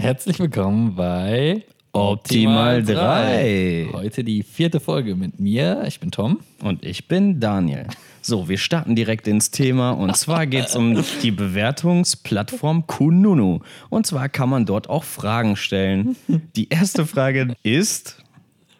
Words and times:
Herzlich 0.00 0.38
willkommen 0.38 0.94
bei 0.94 1.62
Optimal 1.92 2.82
3. 2.82 3.90
Heute 3.92 4.24
die 4.24 4.42
vierte 4.42 4.80
Folge 4.80 5.14
mit 5.14 5.38
mir. 5.38 5.82
Ich 5.86 6.00
bin 6.00 6.10
Tom. 6.10 6.40
Und 6.62 6.82
ich 6.86 7.06
bin 7.06 7.38
Daniel. 7.38 7.86
So, 8.22 8.48
wir 8.48 8.56
starten 8.56 8.96
direkt 8.96 9.28
ins 9.28 9.50
Thema. 9.50 9.90
Und 9.90 10.16
zwar 10.16 10.46
geht 10.46 10.68
es 10.68 10.74
um 10.74 11.04
die 11.22 11.30
Bewertungsplattform 11.30 12.86
Kununu. 12.86 13.60
Und 13.90 14.06
zwar 14.06 14.30
kann 14.30 14.48
man 14.48 14.64
dort 14.64 14.88
auch 14.88 15.04
Fragen 15.04 15.54
stellen. 15.54 16.16
Die 16.56 16.70
erste 16.70 17.04
Frage 17.04 17.54
ist: 17.62 18.24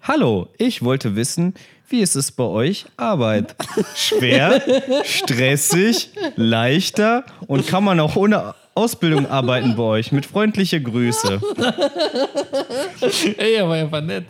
Hallo, 0.01 0.49
ich 0.57 0.83
wollte 0.83 1.17
wissen, 1.17 1.53
wie 1.91 2.01
ist 2.01 2.17
es 2.17 2.33
bei 2.33 2.45
euch? 2.45 2.87
Arbeit? 2.97 3.57
Schwer, 3.95 4.63
stressig, 5.05 6.13
leichter 6.37 7.27
und 7.47 7.67
kann 7.67 7.85
man 7.85 8.01
auch 8.01 8.17
ohne 8.17 8.55
Ausbildung 8.81 9.27
arbeiten 9.27 9.77
bei 9.77 9.83
euch? 9.83 10.11
Mit 10.11 10.25
freundliche 10.25 10.83
Grüße. 10.83 11.39
Ey, 13.37 13.55
er 13.57 13.69
war 13.69 13.77
ja 13.77 14.01
nett. 14.01 14.25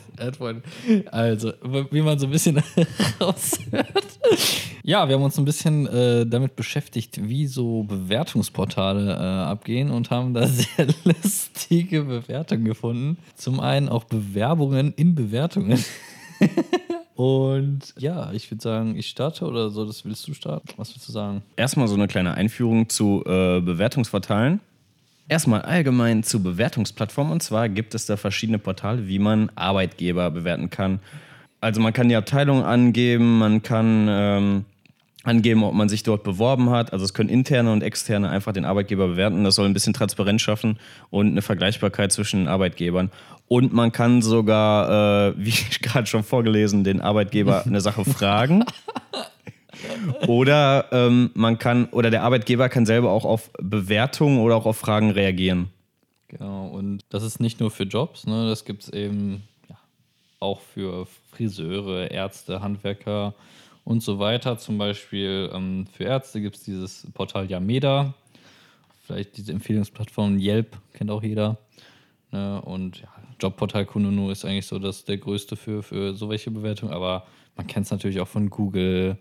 Also, 1.12 1.52
wie 1.90 2.02
man 2.02 2.18
so 2.18 2.26
ein 2.26 2.32
bisschen 2.32 2.56
raushört. 3.20 3.86
Ja, 4.82 5.08
wir 5.08 5.14
haben 5.14 5.22
uns 5.22 5.38
ein 5.38 5.44
bisschen 5.44 5.86
äh, 5.86 6.26
damit 6.26 6.56
beschäftigt, 6.56 7.28
wie 7.28 7.46
so 7.46 7.84
Bewertungsportale 7.84 9.12
äh, 9.12 9.50
abgehen 9.50 9.92
und 9.92 10.10
haben 10.10 10.34
da 10.34 10.46
sehr 10.48 10.88
lustige 11.04 12.02
Bewertungen 12.02 12.64
gefunden. 12.64 13.18
Zum 13.36 13.60
einen 13.60 13.88
auch 13.88 14.02
Bewerbungen 14.04 14.92
in 14.96 15.14
Bewertungen. 15.14 15.84
Und 17.20 17.92
ja, 17.98 18.32
ich 18.32 18.50
würde 18.50 18.62
sagen, 18.62 18.96
ich 18.96 19.10
starte 19.10 19.44
oder 19.44 19.68
so, 19.68 19.84
das 19.84 20.06
willst 20.06 20.26
du 20.26 20.32
starten? 20.32 20.68
Was 20.78 20.94
willst 20.94 21.06
du 21.06 21.12
sagen? 21.12 21.42
Erstmal 21.54 21.86
so 21.86 21.94
eine 21.94 22.08
kleine 22.08 22.32
Einführung 22.32 22.88
zu 22.88 23.22
äh, 23.26 23.60
Bewertungsportalen. 23.60 24.60
Erstmal 25.28 25.60
allgemein 25.60 26.22
zu 26.22 26.42
Bewertungsplattformen. 26.42 27.30
Und 27.30 27.42
zwar 27.42 27.68
gibt 27.68 27.94
es 27.94 28.06
da 28.06 28.16
verschiedene 28.16 28.58
Portale, 28.58 29.06
wie 29.06 29.18
man 29.18 29.52
Arbeitgeber 29.54 30.30
bewerten 30.30 30.70
kann. 30.70 31.00
Also 31.60 31.82
man 31.82 31.92
kann 31.92 32.08
die 32.08 32.16
Abteilung 32.16 32.64
angeben, 32.64 33.38
man 33.38 33.62
kann 33.62 34.06
ähm, 34.08 34.64
angeben, 35.22 35.62
ob 35.62 35.74
man 35.74 35.90
sich 35.90 36.02
dort 36.02 36.22
beworben 36.22 36.70
hat. 36.70 36.94
Also 36.94 37.04
es 37.04 37.12
können 37.12 37.28
interne 37.28 37.70
und 37.70 37.82
externe 37.82 38.30
einfach 38.30 38.54
den 38.54 38.64
Arbeitgeber 38.64 39.08
bewerten. 39.08 39.44
Das 39.44 39.56
soll 39.56 39.66
ein 39.66 39.74
bisschen 39.74 39.92
Transparenz 39.92 40.40
schaffen 40.40 40.78
und 41.10 41.26
eine 41.26 41.42
Vergleichbarkeit 41.42 42.12
zwischen 42.12 42.40
den 42.40 42.48
Arbeitgebern. 42.48 43.10
Und 43.52 43.72
man 43.72 43.90
kann 43.90 44.22
sogar, 44.22 45.30
äh, 45.30 45.34
wie 45.36 45.48
ich 45.48 45.80
gerade 45.82 46.06
schon 46.06 46.22
vorgelesen, 46.22 46.84
den 46.84 47.00
Arbeitgeber 47.00 47.62
eine 47.66 47.80
Sache 47.80 48.04
fragen. 48.04 48.64
Oder 50.28 50.86
ähm, 50.92 51.32
man 51.34 51.58
kann, 51.58 51.86
oder 51.86 52.10
der 52.10 52.22
Arbeitgeber 52.22 52.68
kann 52.68 52.86
selber 52.86 53.10
auch 53.10 53.24
auf 53.24 53.50
Bewertungen 53.60 54.38
oder 54.38 54.54
auch 54.54 54.66
auf 54.66 54.76
Fragen 54.76 55.10
reagieren. 55.10 55.70
Genau, 56.28 56.68
und 56.68 57.00
das 57.08 57.24
ist 57.24 57.40
nicht 57.40 57.58
nur 57.58 57.72
für 57.72 57.82
Jobs, 57.82 58.24
ne? 58.24 58.48
Das 58.48 58.64
gibt 58.64 58.84
es 58.84 58.88
eben 58.90 59.42
ja, 59.68 59.76
auch 60.38 60.60
für 60.60 61.08
Friseure, 61.32 62.08
Ärzte, 62.08 62.60
Handwerker 62.62 63.34
und 63.82 64.00
so 64.00 64.20
weiter. 64.20 64.58
Zum 64.58 64.78
Beispiel 64.78 65.50
ähm, 65.52 65.88
für 65.92 66.04
Ärzte 66.04 66.40
gibt 66.40 66.54
es 66.54 66.62
dieses 66.62 67.08
Portal 67.14 67.50
Yameda, 67.50 68.14
vielleicht 69.06 69.36
diese 69.38 69.50
Empfehlungsplattform 69.50 70.38
Yelp, 70.38 70.76
kennt 70.92 71.10
auch 71.10 71.24
jeder. 71.24 71.58
Ne? 72.32 72.60
Und 72.62 73.00
ja, 73.00 73.08
Jobportal 73.40 73.86
Kununu 73.86 74.30
ist 74.30 74.44
eigentlich 74.44 74.66
so 74.66 74.78
das 74.78 75.04
der 75.04 75.18
größte 75.18 75.56
für, 75.56 75.82
für 75.82 76.14
so 76.14 76.28
welche 76.28 76.50
Bewertungen, 76.50 76.92
aber 76.92 77.24
man 77.56 77.66
kennt 77.66 77.86
es 77.86 77.92
natürlich 77.92 78.20
auch 78.20 78.28
von 78.28 78.50
Google 78.50 79.18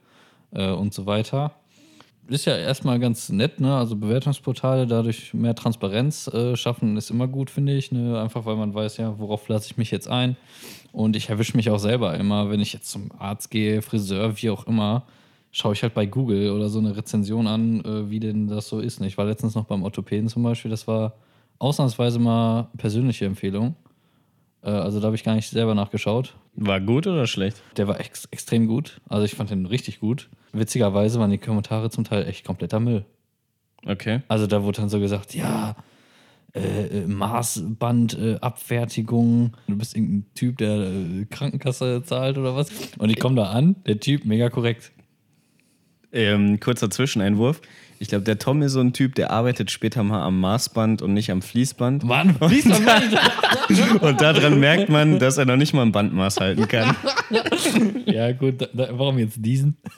äh, 0.51 0.71
und 0.71 0.93
so 0.93 1.05
weiter. 1.05 1.53
Ist 2.27 2.45
ja 2.45 2.55
erstmal 2.55 2.99
ganz 2.99 3.29
nett, 3.29 3.59
ne? 3.59 3.75
Also 3.75 3.95
Bewertungsportale 3.95 4.85
dadurch 4.85 5.33
mehr 5.33 5.55
Transparenz 5.55 6.27
äh, 6.27 6.55
schaffen, 6.55 6.95
ist 6.95 7.09
immer 7.09 7.27
gut, 7.27 7.49
finde 7.49 7.75
ich. 7.75 7.91
Ne? 7.91 8.21
Einfach 8.21 8.45
weil 8.45 8.55
man 8.55 8.71
weiß, 8.71 8.97
ja, 8.97 9.17
worauf 9.17 9.47
lasse 9.47 9.71
ich 9.71 9.77
mich 9.77 9.89
jetzt 9.89 10.07
ein. 10.07 10.37
Und 10.91 11.15
ich 11.15 11.29
erwische 11.29 11.57
mich 11.57 11.71
auch 11.71 11.79
selber 11.79 12.13
immer, 12.15 12.51
wenn 12.51 12.59
ich 12.59 12.71
jetzt 12.71 12.91
zum 12.91 13.09
Arzt 13.17 13.49
gehe, 13.49 13.81
Friseur, 13.81 14.39
wie 14.39 14.51
auch 14.51 14.67
immer, 14.67 15.07
schaue 15.51 15.73
ich 15.73 15.81
halt 15.81 15.95
bei 15.95 16.05
Google 16.05 16.51
oder 16.51 16.69
so 16.69 16.77
eine 16.77 16.95
Rezension 16.95 17.47
an, 17.47 17.83
äh, 17.83 18.09
wie 18.11 18.19
denn 18.19 18.47
das 18.47 18.67
so 18.67 18.79
ist. 18.79 19.01
Ne? 19.01 19.07
Ich 19.07 19.17
war 19.17 19.25
letztens 19.25 19.55
noch 19.55 19.65
beim 19.65 19.81
Orthopäden 19.83 20.29
zum 20.29 20.43
Beispiel, 20.43 20.69
das 20.69 20.87
war 20.87 21.13
ausnahmsweise 21.59 22.19
mal 22.19 22.69
persönliche 22.77 23.25
Empfehlung. 23.25 23.75
Äh, 24.63 24.71
also 24.71 24.99
da 24.99 25.05
habe 25.07 25.15
ich 25.15 25.23
gar 25.23 25.35
nicht 25.35 25.49
selber 25.49 25.75
nachgeschaut. 25.75 26.35
War 26.55 26.81
gut 26.81 27.07
oder 27.07 27.27
schlecht? 27.27 27.61
Der 27.77 27.87
war 27.87 27.99
ex 27.99 28.25
extrem 28.31 28.67
gut. 28.67 28.99
Also 29.07 29.25
ich 29.25 29.35
fand 29.35 29.51
den 29.51 29.65
richtig 29.65 29.99
gut. 29.99 30.29
Witzigerweise 30.51 31.19
waren 31.19 31.31
die 31.31 31.37
Kommentare 31.37 31.89
zum 31.89 32.03
Teil 32.03 32.27
echt 32.27 32.45
kompletter 32.45 32.79
Müll. 32.79 33.05
Okay. 33.85 34.21
Also 34.27 34.45
da 34.47 34.63
wurde 34.63 34.81
dann 34.81 34.89
so 34.89 34.99
gesagt, 34.99 35.35
ja, 35.35 35.75
äh, 36.53 36.87
äh 36.87 37.07
Maßbandabfertigung, 37.07 39.45
äh, 39.45 39.71
du 39.71 39.77
bist 39.77 39.95
irgendein 39.95 40.25
Typ, 40.33 40.57
der 40.57 40.79
äh, 40.79 41.25
Krankenkasse 41.29 42.03
zahlt 42.03 42.37
oder 42.37 42.55
was. 42.55 42.69
Und 42.97 43.09
ich 43.09 43.19
komme 43.19 43.35
da 43.35 43.51
an, 43.51 43.75
der 43.85 43.99
Typ 43.99 44.25
mega 44.25 44.49
korrekt. 44.49 44.91
Ähm, 46.11 46.59
kurzer 46.59 46.89
Zwischeneinwurf. 46.89 47.61
Ich 48.01 48.07
glaube, 48.07 48.23
der 48.23 48.39
Tom 48.39 48.61
ist 48.61 48.71
so 48.71 48.79
ein 48.79 48.93
Typ, 48.93 49.15
der 49.15 49.29
arbeitet 49.29 49.71
später 49.71 50.03
mal 50.03 50.23
am 50.23 50.39
Maßband 50.39 51.01
und 51.01 51.13
nicht 51.13 51.31
am 51.31 51.41
Fließband. 51.41 52.05
Mann, 52.05 52.33
Fließband! 52.35 53.19
und 54.01 54.21
daran 54.21 54.57
merkt 54.59 54.87
man, 54.87 55.19
dass 55.19 55.37
er 55.37 55.43
noch 55.43 55.57
nicht 55.57 55.73
mal 55.73 55.81
ein 55.81 55.91
Bandmaß 55.91 56.39
halten 56.39 56.65
kann. 56.69 56.95
ja, 58.05 58.31
gut, 58.31 58.61
da, 58.61 58.67
da, 58.73 58.87
warum 58.97 59.19
jetzt 59.19 59.35
diesen? 59.37 59.75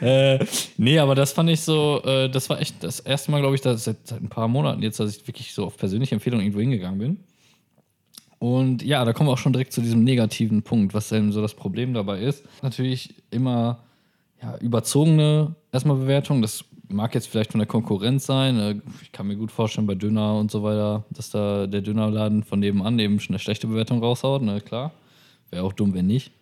äh, 0.00 0.38
nee, 0.76 1.00
aber 1.00 1.16
das 1.16 1.32
fand 1.32 1.50
ich 1.50 1.62
so, 1.62 2.00
äh, 2.04 2.30
das 2.30 2.48
war 2.48 2.60
echt 2.60 2.76
das 2.84 3.00
erste 3.00 3.32
Mal, 3.32 3.40
glaube 3.40 3.56
ich, 3.56 3.60
dass, 3.60 3.82
seit, 3.82 4.06
seit 4.06 4.22
ein 4.22 4.28
paar 4.28 4.46
Monaten 4.46 4.82
jetzt, 4.82 5.00
dass 5.00 5.16
ich 5.16 5.26
wirklich 5.26 5.52
so 5.52 5.66
auf 5.66 5.76
persönliche 5.76 6.14
Empfehlung 6.14 6.40
irgendwo 6.40 6.60
hingegangen 6.60 6.98
bin. 7.00 7.18
Und 8.42 8.82
ja, 8.82 9.04
da 9.04 9.12
kommen 9.12 9.28
wir 9.28 9.34
auch 9.34 9.38
schon 9.38 9.52
direkt 9.52 9.72
zu 9.72 9.80
diesem 9.80 10.02
negativen 10.02 10.64
Punkt, 10.64 10.94
was 10.94 11.10
denn 11.10 11.30
so 11.30 11.40
das 11.40 11.54
Problem 11.54 11.94
dabei 11.94 12.18
ist. 12.18 12.44
Natürlich 12.60 13.14
immer 13.30 13.84
ja, 14.42 14.56
überzogene 14.56 15.54
erstmal 15.70 15.98
Bewertung. 15.98 16.42
Das 16.42 16.64
mag 16.88 17.14
jetzt 17.14 17.28
vielleicht 17.28 17.52
von 17.52 17.60
der 17.60 17.68
Konkurrenz 17.68 18.26
sein. 18.26 18.58
Äh, 18.58 18.74
ich 19.00 19.12
kann 19.12 19.28
mir 19.28 19.36
gut 19.36 19.52
vorstellen, 19.52 19.86
bei 19.86 19.94
Döner 19.94 20.34
und 20.34 20.50
so 20.50 20.64
weiter, 20.64 21.04
dass 21.10 21.30
da 21.30 21.68
der 21.68 21.82
Dönerladen 21.82 22.42
von 22.42 22.58
nebenan 22.58 22.98
eben 22.98 23.20
schon 23.20 23.34
eine 23.34 23.38
schlechte 23.38 23.68
Bewertung 23.68 24.00
raushaut. 24.00 24.42
Ne, 24.42 24.60
klar. 24.60 24.90
Wäre 25.50 25.62
auch 25.62 25.72
dumm, 25.72 25.94
wenn 25.94 26.08
nicht. 26.08 26.32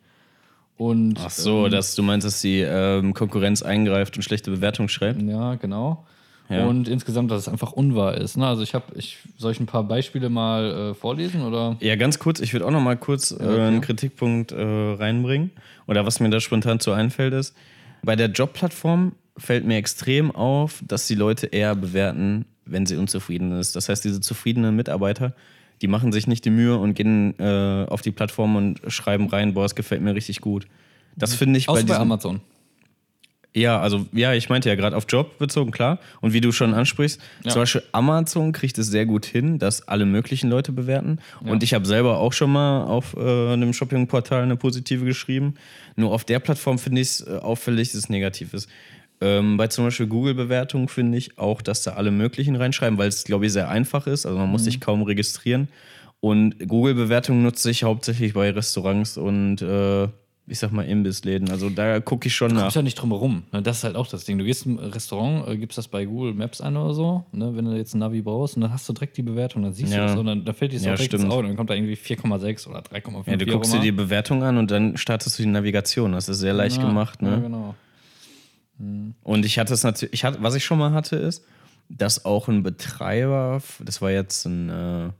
Und, 0.79 1.19
Ach 1.23 1.29
so, 1.29 1.67
ähm, 1.67 1.71
dass 1.71 1.97
du 1.97 2.03
meinst, 2.03 2.27
dass 2.27 2.41
die 2.41 2.61
ähm, 2.61 3.13
Konkurrenz 3.13 3.61
eingreift 3.61 4.17
und 4.17 4.23
schlechte 4.23 4.51
Bewertungen 4.51 4.89
schreibt? 4.89 5.21
Ja, 5.21 5.57
genau. 5.57 6.07
Ja. 6.51 6.67
Und 6.67 6.89
insgesamt, 6.89 7.31
dass 7.31 7.43
es 7.43 7.49
einfach 7.49 7.73
unwahr 7.73 8.17
ist. 8.17 8.37
Ne? 8.37 8.47
Also 8.47 8.63
ich 8.63 8.75
habe, 8.75 8.87
ich 8.97 9.19
soll 9.39 9.53
ich 9.53 9.61
ein 9.61 9.67
paar 9.67 9.85
Beispiele 9.85 10.29
mal 10.29 10.91
äh, 10.91 10.95
vorlesen 10.95 11.43
oder? 11.43 11.77
Ja, 11.81 11.95
ganz 11.95 12.19
kurz. 12.19 12.41
Ich 12.41 12.53
würde 12.53 12.67
auch 12.67 12.73
noch 12.73 12.81
mal 12.81 12.97
kurz 12.97 13.31
äh, 13.31 13.35
okay. 13.35 13.61
einen 13.61 13.81
Kritikpunkt 13.81 14.51
äh, 14.51 14.61
reinbringen 14.61 15.53
oder 15.87 16.05
was 16.07 16.19
mir 16.19 16.29
da 16.29 16.41
spontan 16.41 16.81
zu 16.81 16.91
einfällt 16.91 17.35
ist. 17.35 17.55
Bei 18.03 18.17
der 18.17 18.29
Jobplattform 18.29 19.13
fällt 19.37 19.65
mir 19.65 19.77
extrem 19.77 20.35
auf, 20.35 20.83
dass 20.87 21.07
die 21.07 21.15
Leute 21.15 21.47
eher 21.47 21.77
bewerten, 21.77 22.47
wenn 22.65 22.85
sie 22.85 22.97
unzufrieden 22.97 23.53
ist. 23.53 23.77
Das 23.77 23.89
heißt, 23.89 24.05
diese 24.05 24.21
zufriedenen 24.21 24.75
Mitarbeiter, 24.75 25.35
die 25.83 25.87
machen 25.87 26.11
sich 26.11 26.27
nicht 26.27 26.45
die 26.45 26.51
Mühe 26.51 26.77
und 26.77 26.95
gehen 26.95 27.39
äh, 27.39 27.87
auf 27.89 28.03
die 28.03 28.11
Plattform 28.11 28.57
und 28.57 28.81
schreiben 28.89 29.29
rein, 29.29 29.55
boah, 29.55 29.65
es 29.65 29.77
gefällt 29.77 30.03
mir 30.03 30.17
richtig 30.17 30.41
gut. 30.41 30.67
Das 31.17 31.35
finde 31.35 31.59
ich 31.59 31.69
Außer 31.69 31.87
bei, 31.87 31.95
bei 31.95 31.99
Amazon. 31.99 32.41
Ja, 33.55 33.81
also 33.81 34.07
ja, 34.13 34.33
ich 34.35 34.49
meinte 34.49 34.69
ja 34.69 34.77
gerade 34.77 34.97
auf 34.97 35.07
Job 35.09 35.39
bezogen, 35.39 35.73
klar. 35.73 35.99
Und 36.21 36.33
wie 36.33 36.41
du 36.41 36.53
schon 36.53 36.73
ansprichst, 36.73 37.21
ja. 37.43 37.51
zum 37.51 37.63
Beispiel 37.63 37.83
Amazon 37.91 38.53
kriegt 38.53 38.79
es 38.79 38.87
sehr 38.87 39.07
gut 39.07 39.27
hin, 39.27 39.59
dass 39.59 39.89
alle 39.89 40.07
möglichen 40.07 40.49
Leute 40.49 40.71
bewerten. 40.71 41.19
Ja. 41.45 41.51
Und 41.51 41.63
ich 41.65 41.75
habe 41.75 41.85
selber 41.85 42.19
auch 42.19 42.33
schon 42.33 42.53
mal 42.53 42.85
auf 42.85 43.17
äh, 43.17 43.53
einem 43.53 43.73
Shoppingportal 43.73 44.43
eine 44.43 44.57
positive 44.57 45.05
geschrieben. 45.05 45.55
Nur 45.97 46.13
auf 46.13 46.25
der 46.25 46.39
Plattform 46.39 46.79
finde 46.79 47.01
ich 47.01 47.09
es 47.09 47.27
äh, 47.27 47.39
auffällig, 47.39 47.89
dass 47.89 47.99
es 47.99 48.09
negativ 48.09 48.55
ist. 48.55 48.69
Ähm, 49.21 49.57
bei 49.57 49.67
zum 49.67 49.85
Beispiel 49.85 50.07
Google-Bewertungen 50.07 50.89
finde 50.89 51.19
ich 51.19 51.37
auch, 51.37 51.61
dass 51.61 51.83
da 51.83 51.93
alle 51.93 52.13
möglichen 52.13 52.55
reinschreiben, 52.55 52.99
weil 52.99 53.09
es, 53.09 53.25
glaube 53.25 53.47
ich, 53.47 53.53
sehr 53.53 53.69
einfach 53.69 54.07
ist. 54.07 54.27
Also 54.27 54.39
man 54.39 54.49
muss 54.49 54.63
mhm. 54.63 54.67
sich 54.67 54.81
kaum 54.81 55.03
registrieren. 55.03 55.69
Und 56.21 56.69
Google-Bewertungen 56.69 57.43
nutze 57.43 57.71
ich 57.71 57.83
hauptsächlich 57.83 58.35
bei 58.35 58.51
Restaurants 58.51 59.17
und 59.17 59.63
äh, 59.63 60.09
ich 60.47 60.59
sag 60.59 60.73
mal, 60.73 60.83
Imbissläden. 60.83 61.51
Also 61.51 61.71
da 61.71 62.01
gucke 62.01 62.27
ich 62.27 62.35
schon 62.35 62.51
du 62.51 62.57
nach. 62.57 62.73
Du 62.73 62.79
ja 62.79 62.83
nicht 62.83 62.97
drum 62.97 63.11
herum. 63.11 63.45
Ne? 63.53 63.63
Das 63.63 63.79
ist 63.79 63.85
halt 63.85 63.97
auch 63.97 64.09
das 64.09 64.25
Ding. 64.25 64.39
Du 64.39 64.45
gehst 64.45 64.67
im 64.67 64.79
Restaurant, 64.79 65.49
äh, 65.49 65.57
gibst 65.57 65.79
das 65.79 65.89
bei 65.89 66.05
Google 66.05 66.35
Maps 66.35 66.61
ein 66.61 66.77
oder 66.77 66.93
so, 66.93 67.25
ne? 67.33 67.55
wenn 67.55 67.65
du 67.65 67.77
jetzt 67.77 67.95
ein 67.95 67.99
Navi 67.99 68.23
brauchst, 68.23 68.57
und 68.57 68.63
dann 68.63 68.73
hast 68.73 68.89
du 68.89 68.93
direkt 68.93 69.17
die 69.17 69.23
Bewertung, 69.23 69.63
dann 69.63 69.73
siehst 69.73 69.93
ja. 69.93 70.01
du 70.01 70.07
das 70.07 70.17
und 70.17 70.27
dann, 70.27 70.45
dann 70.45 70.55
fällt 70.55 70.73
dir 70.73 70.77
das 70.77 70.87
ja, 70.87 70.93
auch 70.93 70.97
direkt 70.97 71.15
ins 71.15 71.25
Auge. 71.25 71.47
Dann 71.47 71.57
kommt 71.57 71.71
da 71.71 71.75
irgendwie 71.75 71.95
4,6 71.95 72.69
oder 72.69 72.81
3,5. 72.81 73.31
Ja, 73.31 73.37
du 73.37 73.47
guckst 73.47 73.73
dir 73.73 73.81
die 73.81 73.93
Bewertung 73.93 74.43
an 74.43 74.59
und 74.59 74.71
dann 74.71 74.97
startest 74.97 75.39
du 75.39 75.43
die 75.45 75.49
Navigation. 75.49 76.13
Das 76.13 76.29
ist 76.29 76.39
sehr 76.39 76.53
leicht 76.53 76.79
ja, 76.79 76.87
gemacht. 76.87 77.23
Ne? 77.23 77.31
Ja, 77.31 77.37
genau. 77.37 77.75
Hm. 78.79 79.15
Und 79.23 79.45
ich 79.45 79.59
hatte 79.59 79.75
es 79.75 79.85
natürlich, 79.85 80.15
ich 80.15 80.25
hatte, 80.25 80.39
was 80.43 80.55
ich 80.55 80.65
schon 80.65 80.79
mal 80.79 80.93
hatte, 80.93 81.17
ist, 81.17 81.45
dass 81.89 82.25
auch 82.25 82.49
ein 82.49 82.63
Betreiber, 82.63 83.61
das 83.81 84.01
war 84.01 84.11
jetzt 84.11 84.47
ein, 84.47 84.69
äh, 84.69 85.11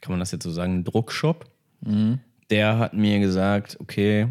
kann 0.00 0.10
man 0.10 0.20
das 0.20 0.30
jetzt 0.32 0.44
so 0.44 0.50
sagen, 0.50 0.78
ein 0.78 0.84
Druckshop, 0.84 1.46
mhm. 1.80 2.20
der 2.50 2.78
hat 2.78 2.94
mir 2.94 3.18
gesagt, 3.20 3.76
okay, 3.80 4.28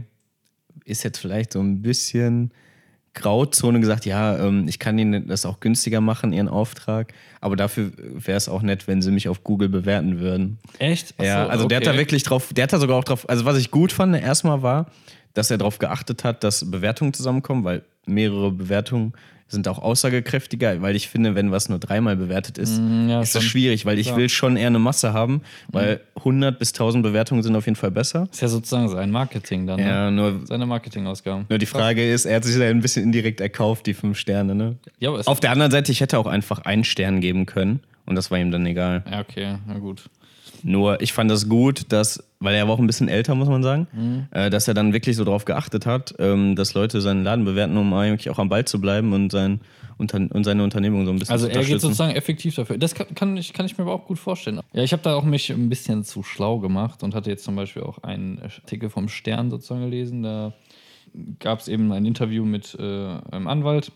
ist 0.85 1.03
jetzt 1.03 1.19
vielleicht 1.19 1.53
so 1.53 1.59
ein 1.59 1.81
bisschen 1.81 2.51
Grauzone 3.17 3.79
gesagt, 3.79 4.05
ja, 4.05 4.37
ähm, 4.37 4.67
ich 4.67 4.79
kann 4.79 4.97
Ihnen 4.97 5.27
das 5.27 5.45
auch 5.45 5.59
günstiger 5.59 6.01
machen, 6.01 6.33
Ihren 6.33 6.47
Auftrag, 6.47 7.13
aber 7.41 7.55
dafür 7.55 7.91
wäre 7.97 8.37
es 8.37 8.47
auch 8.47 8.61
nett, 8.61 8.87
wenn 8.87 9.01
Sie 9.01 9.11
mich 9.11 9.27
auf 9.27 9.43
Google 9.43 9.69
bewerten 9.69 10.19
würden. 10.19 10.59
Echt? 10.77 11.15
Ach 11.17 11.23
ja, 11.23 11.45
so, 11.45 11.49
also 11.49 11.67
der 11.67 11.77
hat 11.77 11.85
da 11.85 11.91
okay. 11.91 11.99
wirklich 11.99 12.23
drauf, 12.23 12.53
der 12.53 12.63
hat 12.63 12.73
da 12.73 12.79
sogar 12.79 12.95
auch 12.95 13.03
drauf, 13.03 13.27
also 13.27 13.43
was 13.45 13.57
ich 13.57 13.71
gut 13.71 13.91
fand, 13.91 14.15
erstmal 14.15 14.61
war, 14.61 14.91
dass 15.37 15.51
er 15.51 15.57
darauf 15.57 15.77
geachtet 15.79 16.23
hat, 16.23 16.43
dass 16.43 16.69
Bewertungen 16.69 17.13
zusammenkommen, 17.13 17.63
weil 17.63 17.83
mehrere 18.05 18.51
Bewertungen 18.51 19.13
sind 19.49 19.67
auch 19.69 19.79
aussagekräftiger, 19.79 20.81
weil 20.81 20.95
ich 20.97 21.07
finde, 21.07 21.33
wenn 21.35 21.51
was 21.51 21.69
nur 21.69 21.79
dreimal 21.79 22.17
bewertet 22.17 22.57
ist, 22.57 22.81
Mm, 22.81 23.07
ja, 23.09 23.21
ist 23.21 23.33
das 23.33 23.43
schwierig, 23.45 23.85
weil 23.85 23.97
ich 23.97 24.07
Ja. 24.07 24.17
will 24.17 24.27
schon 24.27 24.57
eher 24.57 24.67
eine 24.67 24.79
Masse 24.79 25.13
haben, 25.13 25.41
weil 25.69 26.01
100 26.15 26.59
bis 26.59 26.73
1000 26.73 27.01
Bewertungen 27.01 27.43
sind 27.43 27.55
auf 27.55 27.65
jeden 27.65 27.77
Fall 27.77 27.91
besser. 27.91 28.27
Ist 28.29 28.41
ja 28.41 28.49
sozusagen 28.49 28.89
sein 28.89 29.09
Marketing 29.09 29.65
dann. 29.65 29.79
Ja, 29.79 30.11
Ne? 30.11 30.17
nur, 30.17 30.45
Seine 30.47 30.65
Marketingausgaben. 30.65 31.45
nur 31.47 31.59
die 31.59 31.65
Frage 31.65 32.11
ist, 32.11 32.25
er 32.25 32.37
hat 32.37 32.43
sich 32.43 32.57
da 32.57 32.63
ein 32.65 32.81
bisschen 32.81 33.03
indirekt 33.03 33.39
erkauft, 33.39 33.85
die 33.85 33.93
fünf 33.93 34.17
Sterne, 34.17 34.53
ne? 34.53 34.75
Ja, 34.99 35.09
aber 35.11 35.21
Auf 35.25 35.39
der 35.39 35.51
anderen 35.51 35.71
Seite, 35.71 35.91
ich 35.93 36.01
hätte 36.01 36.17
auch 36.19 36.27
einfach 36.27 36.59
einen 36.59 36.83
Stern 36.83 37.21
geben 37.21 37.45
können 37.45 37.79
und 38.05 38.15
das 38.15 38.29
war 38.31 38.37
ihm 38.39 38.51
dann 38.51 38.65
egal. 38.65 39.03
Ja, 39.09 39.21
okay, 39.21 39.55
na 39.65 39.77
gut. 39.77 40.09
Nur 40.63 41.01
ich 41.01 41.13
fand 41.13 41.29
das 41.31 41.47
gut, 41.49 41.91
dass, 41.91 42.23
weil 42.39 42.55
er 42.55 42.67
war 42.67 42.73
auch 42.75 42.79
ein 42.79 42.87
bisschen 42.87 43.07
älter, 43.09 43.35
muss 43.35 43.47
man 43.49 43.63
sagen, 43.63 43.87
Mhm. 43.93 44.27
äh, 44.31 44.49
dass 44.49 44.67
er 44.67 44.73
dann 44.73 44.93
wirklich 44.93 45.15
so 45.15 45.23
drauf 45.23 45.45
geachtet 45.45 45.85
hat, 45.85 46.15
ähm, 46.19 46.55
dass 46.55 46.73
Leute 46.73 47.01
seinen 47.01 47.23
Laden 47.23 47.45
bewerten, 47.45 47.77
um 47.77 47.93
eigentlich 47.93 48.29
auch 48.29 48.39
am 48.39 48.49
Ball 48.49 48.65
zu 48.65 48.79
bleiben 48.81 49.13
und, 49.13 49.31
sein, 49.31 49.61
unter, 49.97 50.17
und 50.17 50.43
seine 50.43 50.63
Unternehmung 50.63 51.05
so 51.05 51.11
ein 51.11 51.19
bisschen 51.19 51.31
Also 51.33 51.47
zu 51.47 51.53
er 51.53 51.63
geht 51.63 51.79
sozusagen 51.81 52.15
effektiv 52.15 52.55
dafür. 52.55 52.77
Das 52.77 52.95
kann, 52.95 53.07
kann, 53.15 53.37
ich, 53.37 53.53
kann 53.53 53.65
ich 53.65 53.77
mir 53.77 53.83
aber 53.83 53.93
auch 53.93 54.05
gut 54.05 54.19
vorstellen. 54.19 54.59
Ja, 54.73 54.83
ich 54.83 54.91
habe 54.93 55.03
da 55.03 55.15
auch 55.15 55.23
mich 55.23 55.49
ein 55.51 55.69
bisschen 55.69 56.03
zu 56.03 56.23
schlau 56.23 56.59
gemacht 56.59 57.03
und 57.03 57.15
hatte 57.15 57.29
jetzt 57.29 57.43
zum 57.43 57.55
Beispiel 57.55 57.83
auch 57.83 57.99
einen 58.03 58.39
Artikel 58.39 58.89
vom 58.89 59.07
Stern 59.09 59.49
sozusagen 59.49 59.81
gelesen. 59.81 60.23
Da 60.23 60.53
gab 61.39 61.59
es 61.59 61.67
eben 61.67 61.91
ein 61.91 62.05
Interview 62.05 62.45
mit 62.45 62.75
äh, 62.79 62.83
einem 63.31 63.47
Anwalt 63.47 63.91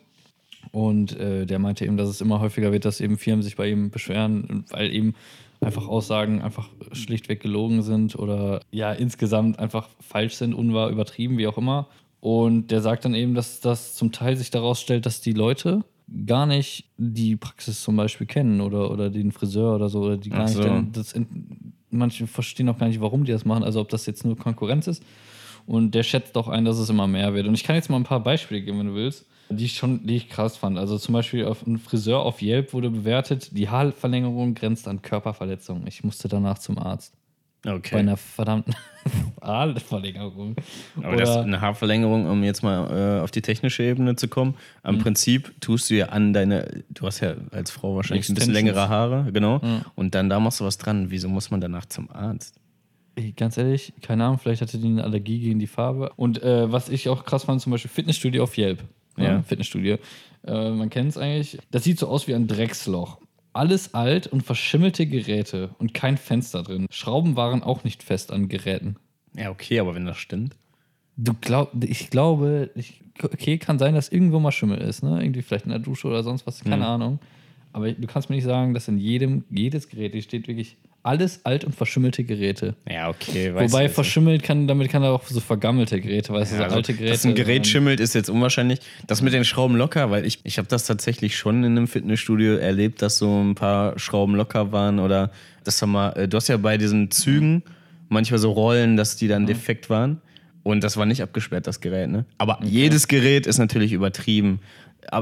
und 0.71 1.17
äh, 1.19 1.45
der 1.45 1.59
meinte 1.59 1.85
eben, 1.85 1.97
dass 1.97 2.09
es 2.09 2.21
immer 2.21 2.39
häufiger 2.39 2.71
wird, 2.71 2.85
dass 2.85 3.01
eben 3.01 3.17
Firmen 3.17 3.43
sich 3.43 3.55
bei 3.55 3.69
ihm 3.69 3.89
beschweren, 3.89 4.65
weil 4.69 4.93
eben 4.93 5.15
einfach 5.59 5.87
Aussagen 5.87 6.41
einfach 6.41 6.69
schlichtweg 6.91 7.39
gelogen 7.41 7.81
sind 7.83 8.15
oder 8.15 8.61
ja 8.71 8.91
insgesamt 8.93 9.59
einfach 9.59 9.89
falsch 9.99 10.35
sind, 10.35 10.53
unwahr, 10.53 10.89
übertrieben, 10.89 11.37
wie 11.37 11.47
auch 11.47 11.57
immer. 11.57 11.87
Und 12.19 12.69
der 12.71 12.81
sagt 12.81 13.05
dann 13.05 13.15
eben, 13.15 13.33
dass 13.33 13.59
das 13.61 13.95
zum 13.95 14.11
Teil 14.11 14.37
sich 14.37 14.49
daraus 14.51 14.79
stellt, 14.81 15.05
dass 15.05 15.21
die 15.21 15.33
Leute 15.33 15.83
gar 16.25 16.45
nicht 16.45 16.85
die 16.97 17.35
Praxis 17.35 17.81
zum 17.81 17.95
Beispiel 17.95 18.27
kennen 18.27 18.59
oder, 18.61 18.91
oder 18.91 19.09
den 19.09 19.31
Friseur 19.31 19.75
oder 19.75 19.89
so, 19.89 20.01
oder 20.01 20.17
die 20.17 20.29
gar 20.29 20.43
nicht 20.45 20.53
so. 20.53 20.63
kennen. 20.63 20.91
Das, 20.93 21.13
in- 21.13 21.73
manche 21.89 22.25
verstehen 22.27 22.69
auch 22.69 22.77
gar 22.77 22.87
nicht, 22.87 23.01
warum 23.01 23.25
die 23.25 23.31
das 23.31 23.43
machen, 23.45 23.63
also 23.63 23.81
ob 23.81 23.89
das 23.89 24.05
jetzt 24.05 24.23
nur 24.25 24.37
Konkurrenz 24.37 24.87
ist. 24.87 25.03
Und 25.67 25.93
der 25.93 26.03
schätzt 26.03 26.35
auch 26.37 26.47
ein, 26.47 26.65
dass 26.65 26.79
es 26.79 26.89
immer 26.89 27.05
mehr 27.07 27.33
wird. 27.33 27.47
Und 27.47 27.53
ich 27.53 27.63
kann 27.63 27.75
jetzt 27.75 27.89
mal 27.89 27.97
ein 27.97 28.03
paar 28.03 28.23
Beispiele 28.23 28.61
geben, 28.61 28.79
wenn 28.79 28.87
du 28.87 28.95
willst, 28.95 29.25
die 29.51 29.65
ich 29.65 29.75
schon, 29.75 30.05
die 30.07 30.15
ich 30.15 30.29
krass 30.29 30.57
fand. 30.57 30.77
Also 30.77 30.97
zum 30.97 31.13
Beispiel 31.13 31.45
auf 31.45 31.65
ein 31.65 31.77
Friseur 31.77 32.19
auf 32.21 32.41
Yelp 32.41 32.73
wurde 32.73 32.89
bewertet, 32.89 33.55
die 33.57 33.69
Haarverlängerung 33.69 34.53
grenzt 34.55 34.87
an 34.87 35.01
Körperverletzung. 35.01 35.85
Ich 35.87 36.03
musste 36.03 36.27
danach 36.27 36.57
zum 36.59 36.77
Arzt. 36.77 37.13
Bei 37.63 37.75
Okay. 37.75 37.97
einer 37.97 38.17
verdammten 38.17 38.73
Haarverlängerung. 39.41 40.55
Aber 41.01 41.15
das 41.15 41.29
ist 41.29 41.35
eine 41.37 41.61
Haarverlängerung, 41.61 42.25
um 42.27 42.43
jetzt 42.43 42.63
mal 42.63 43.19
äh, 43.19 43.21
auf 43.21 43.31
die 43.31 43.41
technische 43.43 43.83
Ebene 43.83 44.15
zu 44.15 44.27
kommen. 44.27 44.55
Am 44.83 44.95
Mhm. 44.95 44.99
Prinzip 44.99 45.53
tust 45.61 45.89
du 45.89 45.95
ja 45.95 46.07
an 46.07 46.33
deine, 46.33 46.83
du 46.89 47.05
hast 47.05 47.19
ja 47.19 47.35
als 47.51 47.69
Frau 47.71 47.95
wahrscheinlich 47.95 48.27
ein 48.29 48.35
bisschen 48.35 48.53
längere 48.53 48.89
Haare, 48.89 49.31
genau. 49.31 49.61
Und 49.95 50.15
dann 50.15 50.29
da 50.29 50.39
machst 50.39 50.59
du 50.59 50.65
was 50.65 50.77
dran. 50.77 51.11
Wieso 51.11 51.29
muss 51.29 51.51
man 51.51 51.61
danach 51.61 51.85
zum 51.85 52.09
Arzt? 52.11 52.55
Ganz 53.35 53.57
ehrlich, 53.57 53.93
keine 54.01 54.25
Ahnung, 54.25 54.39
vielleicht 54.39 54.61
hatte 54.61 54.77
die 54.77 54.87
eine 54.87 55.03
Allergie 55.03 55.39
gegen 55.39 55.59
die 55.59 55.67
Farbe. 55.67 56.11
Und 56.15 56.41
äh, 56.41 56.71
was 56.71 56.89
ich 56.89 57.09
auch 57.09 57.25
krass 57.25 57.43
fand, 57.43 57.61
zum 57.61 57.71
Beispiel 57.71 57.91
Fitnessstudio 57.91 58.41
auf 58.43 58.57
Yelp. 58.57 58.83
Ja. 59.23 59.31
Ja. 59.31 59.41
Fitnessstudio. 59.43 59.97
Äh, 60.45 60.69
man 60.71 60.89
kennt 60.89 61.09
es 61.09 61.17
eigentlich. 61.17 61.57
Das 61.71 61.83
sieht 61.83 61.99
so 61.99 62.07
aus 62.07 62.27
wie 62.27 62.35
ein 62.35 62.47
Drecksloch. 62.47 63.19
Alles 63.53 63.93
alt 63.93 64.27
und 64.27 64.43
verschimmelte 64.43 65.05
Geräte 65.05 65.75
und 65.77 65.93
kein 65.93 66.17
Fenster 66.17 66.63
drin. 66.63 66.87
Schrauben 66.89 67.35
waren 67.35 67.63
auch 67.63 67.83
nicht 67.83 68.01
fest 68.01 68.31
an 68.31 68.47
Geräten. 68.47 68.95
Ja, 69.35 69.49
okay, 69.49 69.79
aber 69.79 69.93
wenn 69.95 70.05
das 70.05 70.17
stimmt. 70.17 70.55
Du 71.17 71.33
glaub, 71.39 71.71
ich 71.83 72.09
glaube, 72.09 72.71
ich, 72.75 73.03
okay, 73.21 73.57
kann 73.57 73.77
sein, 73.77 73.93
dass 73.93 74.09
irgendwo 74.09 74.39
mal 74.39 74.51
Schimmel 74.51 74.79
ist, 74.79 75.03
ne? 75.03 75.21
Irgendwie 75.21 75.41
vielleicht 75.41 75.65
in 75.65 75.71
der 75.71 75.79
Dusche 75.79 76.07
oder 76.07 76.23
sonst 76.23 76.47
was, 76.47 76.63
keine 76.63 76.87
Ahnung. 76.87 77.19
Aber 77.73 77.91
du 77.91 78.07
kannst 78.07 78.29
mir 78.29 78.37
nicht 78.37 78.45
sagen, 78.45 78.73
dass 78.73 78.87
in 78.87 78.97
jedem, 78.97 79.43
jedes 79.49 79.89
Gerät, 79.89 80.13
hier 80.13 80.21
steht 80.21 80.47
wirklich 80.47 80.77
alles 81.03 81.45
alt 81.45 81.63
und 81.63 81.75
verschimmelte 81.75 82.23
Geräte. 82.23 82.75
Ja, 82.89 83.09
okay. 83.09 83.53
weiß 83.53 83.71
Wobei 83.71 83.89
verschimmelt 83.89 84.43
kann, 84.43 84.67
damit 84.67 84.89
kann 84.89 85.01
er 85.03 85.11
auch 85.11 85.23
so 85.25 85.39
vergammelte 85.39 85.99
Geräte, 85.99 86.33
weißt 86.33 86.51
du, 86.51 86.55
Ja, 86.55 86.59
so 86.59 86.63
also, 86.65 86.75
alte 86.77 86.93
Geräte. 86.93 87.11
dass 87.11 87.25
ein 87.25 87.35
Gerät 87.35 87.57
ähm, 87.57 87.63
schimmelt, 87.65 87.99
ist 87.99 88.13
jetzt 88.13 88.29
unwahrscheinlich. 88.29 88.79
Das 89.07 89.21
mit 89.21 89.33
den 89.33 89.43
Schrauben 89.43 89.75
locker, 89.75 90.11
weil 90.11 90.25
ich, 90.25 90.39
ich 90.43 90.57
habe 90.57 90.67
das 90.67 90.85
tatsächlich 90.85 91.35
schon 91.37 91.63
in 91.63 91.77
einem 91.77 91.87
Fitnessstudio 91.87 92.55
erlebt, 92.55 93.01
dass 93.01 93.17
so 93.17 93.41
ein 93.41 93.55
paar 93.55 93.97
Schrauben 93.97 94.35
locker 94.35 94.71
waren 94.71 94.99
oder 94.99 95.31
dass 95.63 95.79
da 95.79 95.85
mal, 95.87 96.11
äh, 96.13 96.27
du 96.27 96.37
hast 96.37 96.47
ja 96.49 96.57
bei 96.57 96.77
diesen 96.77 97.09
Zügen 97.09 97.63
manchmal 98.09 98.39
so 98.39 98.51
Rollen, 98.51 98.97
dass 98.97 99.15
die 99.15 99.27
dann 99.27 99.47
defekt 99.47 99.89
waren 99.89 100.21
und 100.63 100.83
das 100.83 100.97
war 100.97 101.05
nicht 101.05 101.23
abgesperrt, 101.23 101.65
das 101.65 101.81
Gerät, 101.81 102.09
ne? 102.09 102.25
Aber 102.37 102.59
jedes 102.63 103.07
Gerät 103.07 103.47
ist 103.47 103.57
natürlich 103.57 103.93
übertrieben. 103.93 104.59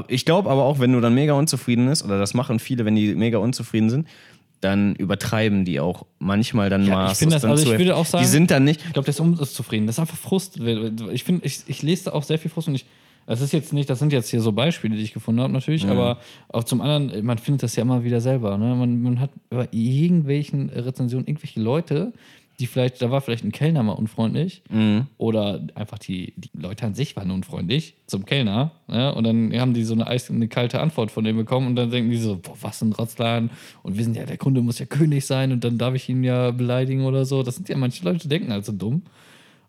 Ich 0.08 0.26
glaube 0.26 0.50
aber 0.50 0.64
auch, 0.64 0.78
wenn 0.78 0.92
du 0.92 1.00
dann 1.00 1.14
mega 1.14 1.32
unzufrieden 1.32 1.88
bist, 1.88 2.04
oder 2.04 2.18
das 2.18 2.34
machen 2.34 2.58
viele, 2.58 2.84
wenn 2.84 2.94
die 2.94 3.14
mega 3.14 3.38
unzufrieden 3.38 3.88
sind, 3.88 4.06
dann 4.60 4.94
übertreiben 4.96 5.64
die 5.64 5.80
auch 5.80 6.04
manchmal 6.18 6.68
dann 6.70 6.84
Ja, 6.84 6.94
Maß. 6.94 7.12
ich 7.12 7.18
finde 7.18 7.34
das- 7.34 7.42
dann 7.42 7.50
also 7.52 7.72
ich 7.72 7.78
würde 7.78 7.96
auch 7.96 8.04
sagen- 8.06 8.22
die 8.24 8.28
sind 8.30 8.50
dann 8.50 8.64
nicht, 8.64 8.80
Ich 8.86 8.92
glaube, 8.92 9.04
der 9.06 9.10
ist 9.14 9.20
unzufrieden. 9.20 9.86
Das 9.86 9.96
ist 9.96 10.00
einfach 10.00 10.16
Frust. 10.18 10.58
Ich 11.12 11.24
finde, 11.24 11.46
ich, 11.46 11.60
ich 11.66 11.82
lese 11.82 12.04
da 12.06 12.12
auch 12.12 12.22
sehr 12.22 12.38
viel 12.38 12.50
Frust 12.50 12.68
und 12.68 12.74
ich. 12.74 12.84
Das 13.26 13.40
ist 13.42 13.52
jetzt 13.52 13.72
nicht, 13.72 13.88
das 13.88 14.00
sind 14.00 14.12
jetzt 14.12 14.28
hier 14.30 14.40
so 14.40 14.50
Beispiele, 14.50 14.96
die 14.96 15.02
ich 15.02 15.12
gefunden 15.12 15.40
habe, 15.40 15.52
natürlich, 15.52 15.86
aber 15.86 16.18
auch 16.48 16.64
zum 16.64 16.80
anderen, 16.80 17.24
man 17.24 17.38
findet 17.38 17.62
das 17.62 17.76
ja 17.76 17.82
immer 17.82 18.02
wieder 18.02 18.20
selber. 18.20 18.58
Ne? 18.58 18.74
Man, 18.74 19.00
man 19.02 19.20
hat 19.20 19.30
bei 19.50 19.68
irgendwelchen 19.70 20.68
Rezensionen 20.70 21.26
irgendwelche 21.28 21.60
Leute, 21.60 22.12
die 22.60 22.66
vielleicht, 22.66 23.02
da 23.02 23.10
war 23.10 23.20
vielleicht 23.20 23.44
ein 23.44 23.52
Kellner 23.52 23.82
mal 23.82 23.92
unfreundlich 23.92 24.62
oder 25.16 25.66
einfach 25.74 25.98
die, 25.98 26.34
die 26.36 26.50
Leute 26.54 26.86
an 26.86 26.94
sich 26.94 27.16
waren 27.16 27.30
unfreundlich 27.30 27.94
zum 28.06 28.24
Kellner 28.24 28.72
ne? 28.86 29.14
und 29.14 29.24
dann 29.24 29.52
haben 29.58 29.74
die 29.74 29.84
so 29.84 29.94
eine, 29.94 30.06
eine 30.06 30.48
kalte 30.48 30.80
Antwort 30.80 31.10
von 31.10 31.24
dem 31.24 31.36
bekommen 31.36 31.66
und 31.66 31.76
dann 31.76 31.90
denken 31.90 32.10
die 32.10 32.18
so, 32.18 32.36
boah, 32.36 32.54
was 32.60 32.82
ein 32.82 32.92
Rotzladen 32.92 33.50
und 33.82 33.96
wir 33.96 34.04
sind 34.04 34.16
ja, 34.16 34.26
der 34.26 34.38
Kunde 34.38 34.62
muss 34.62 34.78
ja 34.78 34.86
König 34.86 35.26
sein 35.26 35.52
und 35.52 35.64
dann 35.64 35.78
darf 35.78 35.94
ich 35.94 36.08
ihn 36.08 36.22
ja 36.22 36.50
beleidigen 36.50 37.04
oder 37.04 37.24
so. 37.24 37.42
Das 37.42 37.56
sind 37.56 37.68
ja 37.68 37.76
manche 37.76 38.04
Leute, 38.04 38.28
denken 38.28 38.52
halt 38.52 38.64
so 38.64 38.72
dumm. 38.72 39.02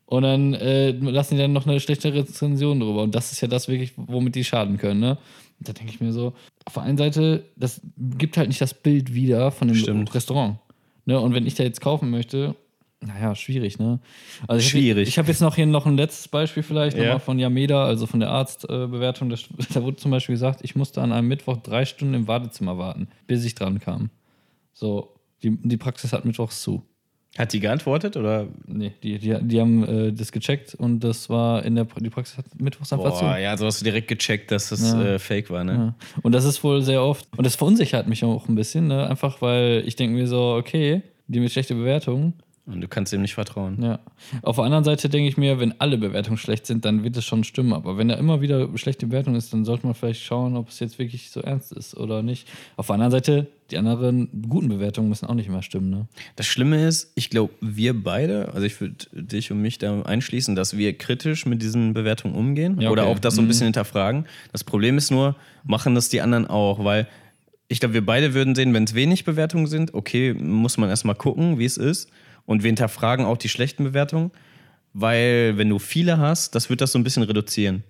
Und 0.05 0.23
dann 0.23 0.53
äh, 0.55 0.91
lassen 0.91 1.35
die 1.35 1.41
dann 1.41 1.53
noch 1.53 1.65
eine 1.65 1.79
schlechte 1.79 2.13
Rezension 2.13 2.81
drüber. 2.81 3.01
Und 3.03 3.15
das 3.15 3.31
ist 3.31 3.39
ja 3.39 3.47
das 3.47 3.69
wirklich, 3.69 3.93
womit 3.95 4.35
die 4.35 4.43
schaden 4.43 4.77
können. 4.77 4.99
Ne? 4.99 5.17
Und 5.57 5.69
da 5.69 5.71
denke 5.71 5.93
ich 5.93 6.01
mir 6.01 6.11
so, 6.11 6.33
auf 6.65 6.73
der 6.73 6.83
einen 6.83 6.97
Seite, 6.97 7.45
das 7.55 7.79
gibt 8.17 8.35
halt 8.35 8.49
nicht 8.49 8.59
das 8.59 8.73
Bild 8.73 9.13
wieder 9.13 9.51
von 9.51 9.69
dem 9.69 9.77
Stimmt. 9.77 10.13
Restaurant. 10.13 10.57
Ne? 11.05 11.17
Und 11.17 11.33
wenn 11.33 11.47
ich 11.47 11.55
da 11.55 11.63
jetzt 11.63 11.79
kaufen 11.79 12.09
möchte, 12.09 12.55
naja, 13.03 13.33
schwierig, 13.35 13.79
ne? 13.79 13.99
Also 14.47 14.67
Schwierig. 14.67 15.07
Ich 15.07 15.17
habe 15.17 15.27
jetzt 15.27 15.41
noch 15.41 15.55
hier 15.55 15.65
noch 15.65 15.85
ein 15.87 15.97
letztes 15.97 16.27
Beispiel 16.27 16.61
vielleicht 16.63 16.95
Ja. 16.95 17.03
nochmal 17.03 17.19
von 17.19 17.39
Yameda, 17.39 17.83
also 17.85 18.05
von 18.05 18.19
der 18.19 18.29
Arztbewertung. 18.29 19.29
da, 19.29 19.35
da 19.73 19.83
wurde 19.83 19.97
zum 19.97 20.11
Beispiel 20.11 20.33
gesagt, 20.35 20.59
ich 20.63 20.75
musste 20.75 21.01
an 21.01 21.11
einem 21.11 21.27
Mittwoch 21.27 21.57
drei 21.57 21.85
Stunden 21.85 22.13
im 22.13 22.27
Wartezimmer 22.27 22.77
warten, 22.77 23.07
bis 23.27 23.43
ich 23.43 23.55
dran 23.55 23.79
kam. 23.79 24.09
So, 24.73 25.15
die, 25.43 25.57
die 25.63 25.77
Praxis 25.77 26.13
hat 26.13 26.25
mittwochs 26.25 26.61
zu. 26.61 26.83
Hat 27.37 27.53
die 27.53 27.61
geantwortet 27.61 28.17
oder? 28.17 28.47
Nee, 28.67 28.91
die, 29.03 29.17
die, 29.17 29.33
die 29.41 29.61
haben 29.61 29.83
äh, 29.87 30.11
das 30.13 30.33
gecheckt 30.33 30.75
und 30.75 30.99
das 30.99 31.29
war 31.29 31.63
in 31.63 31.75
der 31.75 31.85
die 31.85 32.09
Praxis 32.09 32.37
hat 32.37 32.45
mittwochs 32.59 32.91
einfach 32.91 33.13
zu. 33.17 33.23
Ja, 33.23 33.55
so 33.57 33.65
hast 33.65 33.79
du 33.79 33.85
direkt 33.85 34.09
gecheckt, 34.09 34.51
dass 34.51 34.67
das 34.69 34.81
Ja. 34.91 35.01
äh, 35.13 35.17
fake 35.19 35.49
war, 35.49 35.63
ne? 35.63 35.73
Ja. 35.73 35.95
Und 36.23 36.33
das 36.33 36.43
ist 36.43 36.61
wohl 36.63 36.81
sehr 36.81 37.01
oft. 37.01 37.25
Und 37.37 37.45
das 37.45 37.55
verunsichert 37.55 38.07
mich 38.09 38.23
auch 38.25 38.49
ein 38.49 38.55
bisschen, 38.55 38.87
ne? 38.87 39.09
Einfach 39.09 39.41
weil 39.41 39.81
ich 39.85 39.95
denke 39.95 40.13
mir 40.17 40.27
so, 40.27 40.55
okay, 40.55 41.03
die 41.27 41.39
mit 41.39 41.51
schlechter 41.53 41.75
Bewertung. 41.75 42.33
Und 42.67 42.79
du 42.79 42.87
kannst 42.87 43.11
ihm 43.11 43.21
nicht 43.23 43.33
vertrauen. 43.33 43.81
Ja. 43.81 43.99
Auf 44.43 44.57
der 44.57 44.65
anderen 44.65 44.83
Seite 44.83 45.09
denke 45.09 45.27
ich 45.27 45.35
mir, 45.35 45.59
wenn 45.59 45.73
alle 45.81 45.97
Bewertungen 45.97 46.37
schlecht 46.37 46.67
sind, 46.67 46.85
dann 46.85 47.03
wird 47.03 47.17
es 47.17 47.25
schon 47.25 47.43
stimmen. 47.43 47.73
Aber 47.73 47.97
wenn 47.97 48.07
da 48.07 48.15
immer 48.15 48.39
wieder 48.39 48.69
schlechte 48.77 49.07
Bewertung 49.07 49.35
ist, 49.35 49.51
dann 49.51 49.65
sollte 49.65 49.85
man 49.87 49.95
vielleicht 49.95 50.21
schauen, 50.21 50.55
ob 50.55 50.69
es 50.69 50.79
jetzt 50.79 50.99
wirklich 50.99 51.31
so 51.31 51.41
ernst 51.41 51.71
ist 51.71 51.97
oder 51.97 52.21
nicht. 52.21 52.47
Auf 52.77 52.85
der 52.87 52.93
anderen 52.95 53.11
Seite, 53.11 53.47
die 53.71 53.77
anderen 53.77 54.29
guten 54.47 54.69
Bewertungen 54.69 55.09
müssen 55.09 55.25
auch 55.25 55.33
nicht 55.33 55.47
immer 55.47 55.63
stimmen, 55.63 55.89
ne? 55.89 56.07
Das 56.35 56.45
Schlimme 56.45 56.85
ist, 56.87 57.11
ich 57.15 57.31
glaube, 57.31 57.51
wir 57.61 57.99
beide, 58.01 58.53
also 58.53 58.65
ich 58.67 58.79
würde 58.79 58.95
dich 59.11 59.51
und 59.51 59.59
mich 59.61 59.79
da 59.79 60.03
einschließen, 60.03 60.55
dass 60.55 60.77
wir 60.77 60.95
kritisch 60.97 61.47
mit 61.47 61.61
diesen 61.63 61.93
Bewertungen 61.93 62.35
umgehen 62.35 62.79
Ja, 62.79 62.91
oder 62.91 63.03
okay. 63.07 63.11
auch 63.15 63.19
das 63.19 63.35
so 63.35 63.41
ein 63.41 63.45
Mhm. 63.45 63.47
bisschen 63.49 63.65
hinterfragen. 63.67 64.25
Das 64.51 64.63
Problem 64.63 64.97
ist 64.99 65.09
nur, 65.09 65.35
machen 65.63 65.95
das 65.95 66.09
die 66.09 66.21
anderen 66.21 66.45
auch, 66.45 66.83
weil 66.83 67.07
ich 67.69 67.79
glaube, 67.79 67.95
wir 67.95 68.05
beide 68.05 68.33
würden 68.33 68.53
sehen, 68.53 68.73
wenn 68.73 68.83
es 68.83 68.93
wenig 68.93 69.23
Bewertungen 69.25 69.65
sind, 69.65 69.93
okay, 69.95 70.33
muss 70.33 70.77
man 70.77 70.89
erstmal 70.89 71.15
gucken, 71.15 71.57
wie 71.57 71.65
es 71.65 71.77
ist. 71.77 72.09
Und 72.51 72.63
wir 72.63 72.67
hinterfragen 72.67 73.25
auch 73.25 73.37
die 73.37 73.47
schlechten 73.47 73.85
Bewertungen, 73.85 74.29
weil 74.93 75.53
wenn 75.55 75.69
du 75.69 75.79
viele 75.79 76.17
hast, 76.17 76.53
das 76.53 76.69
wird 76.69 76.81
das 76.81 76.91
so 76.91 76.99
ein 76.99 77.03
bisschen 77.05 77.23
reduzieren. 77.23 77.85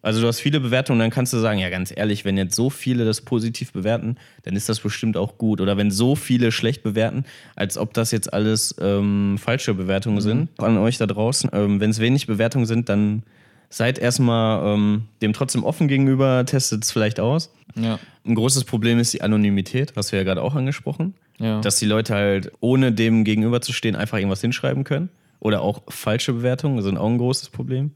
Also 0.00 0.22
du 0.22 0.26
hast 0.26 0.40
viele 0.40 0.58
Bewertungen, 0.58 1.00
dann 1.00 1.10
kannst 1.10 1.34
du 1.34 1.38
sagen, 1.38 1.58
ja 1.58 1.68
ganz 1.68 1.92
ehrlich, 1.94 2.24
wenn 2.24 2.38
jetzt 2.38 2.54
so 2.54 2.70
viele 2.70 3.04
das 3.04 3.20
positiv 3.20 3.72
bewerten, 3.72 4.16
dann 4.44 4.56
ist 4.56 4.70
das 4.70 4.80
bestimmt 4.80 5.18
auch 5.18 5.36
gut. 5.36 5.60
Oder 5.60 5.76
wenn 5.76 5.90
so 5.90 6.14
viele 6.14 6.50
schlecht 6.50 6.82
bewerten, 6.82 7.26
als 7.56 7.76
ob 7.76 7.92
das 7.92 8.10
jetzt 8.10 8.32
alles 8.32 8.74
ähm, 8.80 9.36
falsche 9.38 9.74
Bewertungen 9.74 10.22
sind 10.22 10.48
an 10.56 10.78
euch 10.78 10.96
da 10.96 11.04
draußen. 11.04 11.50
Ähm, 11.52 11.78
wenn 11.78 11.90
es 11.90 11.98
wenig 11.98 12.26
Bewertungen 12.26 12.64
sind, 12.64 12.88
dann 12.88 13.22
seid 13.68 13.98
erstmal 13.98 14.76
ähm, 14.76 15.02
dem 15.20 15.34
trotzdem 15.34 15.62
offen 15.62 15.88
gegenüber, 15.88 16.46
testet 16.46 16.84
es 16.84 16.90
vielleicht 16.90 17.20
aus. 17.20 17.52
Ja. 17.74 17.98
Ein 18.24 18.34
großes 18.34 18.64
Problem 18.64 18.98
ist 18.98 19.12
die 19.12 19.20
Anonymität, 19.20 19.92
hast 19.94 20.10
du 20.10 20.16
ja 20.16 20.22
gerade 20.22 20.40
auch 20.40 20.54
angesprochen. 20.54 21.12
Ja. 21.38 21.60
Dass 21.60 21.78
die 21.78 21.86
Leute 21.86 22.14
halt, 22.14 22.52
ohne 22.60 22.92
dem 22.92 23.24
gegenüber 23.24 23.60
zu 23.60 23.72
stehen, 23.72 23.96
einfach 23.96 24.18
irgendwas 24.18 24.40
hinschreiben 24.40 24.84
können. 24.84 25.08
Oder 25.40 25.62
auch 25.62 25.82
falsche 25.88 26.32
Bewertungen 26.32 26.82
sind 26.82 26.98
auch 26.98 27.08
ein 27.08 27.18
großes 27.18 27.50
Problem. 27.50 27.92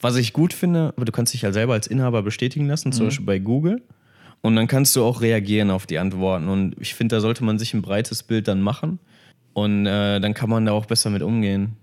Was 0.00 0.16
ich 0.16 0.32
gut 0.32 0.52
finde, 0.52 0.92
aber 0.96 1.04
du 1.04 1.12
kannst 1.12 1.32
dich 1.32 1.44
halt 1.44 1.54
selber 1.54 1.72
als 1.74 1.86
Inhaber 1.86 2.22
bestätigen 2.22 2.66
lassen, 2.66 2.92
zum 2.92 3.06
Beispiel 3.06 3.24
bei 3.24 3.38
Google. 3.38 3.82
Und 4.42 4.56
dann 4.56 4.66
kannst 4.66 4.94
du 4.96 5.04
auch 5.04 5.20
reagieren 5.20 5.70
auf 5.70 5.86
die 5.86 5.98
Antworten. 5.98 6.48
Und 6.48 6.74
ich 6.80 6.94
finde, 6.94 7.16
da 7.16 7.20
sollte 7.20 7.44
man 7.44 7.58
sich 7.58 7.72
ein 7.72 7.82
breites 7.82 8.24
Bild 8.24 8.48
dann 8.48 8.60
machen. 8.60 8.98
Und 9.52 9.86
äh, 9.86 10.18
dann 10.18 10.34
kann 10.34 10.50
man 10.50 10.66
da 10.66 10.72
auch 10.72 10.86
besser 10.86 11.10
mit 11.10 11.22
umgehen. 11.22 11.76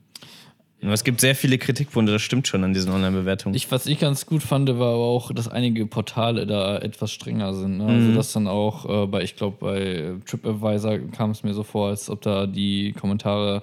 Es 0.81 1.03
gibt 1.03 1.19
sehr 1.19 1.35
viele 1.35 1.57
Kritikpunkte, 1.57 2.13
das 2.13 2.21
stimmt 2.21 2.47
schon 2.47 2.63
an 2.63 2.73
diesen 2.73 2.91
Online-Bewertungen. 2.93 3.53
Ich, 3.53 3.69
was 3.69 3.85
ich 3.85 3.99
ganz 3.99 4.25
gut 4.25 4.41
fand, 4.43 4.69
war 4.69 4.93
aber 4.93 5.03
auch, 5.03 5.31
dass 5.33 5.49
einige 5.49 5.85
Portale 5.85 6.47
da 6.47 6.77
etwas 6.77 7.11
strenger 7.11 7.53
sind. 7.53 7.79
Ne? 7.79 7.85
Also, 7.85 8.13
dass 8.13 8.31
dann 8.31 8.47
auch 8.47 9.03
äh, 9.03 9.05
bei, 9.07 9.21
ich 9.23 9.35
glaube, 9.35 9.57
bei 9.59 10.13
TripAdvisor 10.25 10.99
kam 11.11 11.31
es 11.31 11.43
mir 11.43 11.53
so 11.53 11.63
vor, 11.63 11.89
als 11.89 12.09
ob 12.09 12.21
da 12.21 12.47
die 12.47 12.93
Kommentare, 12.93 13.61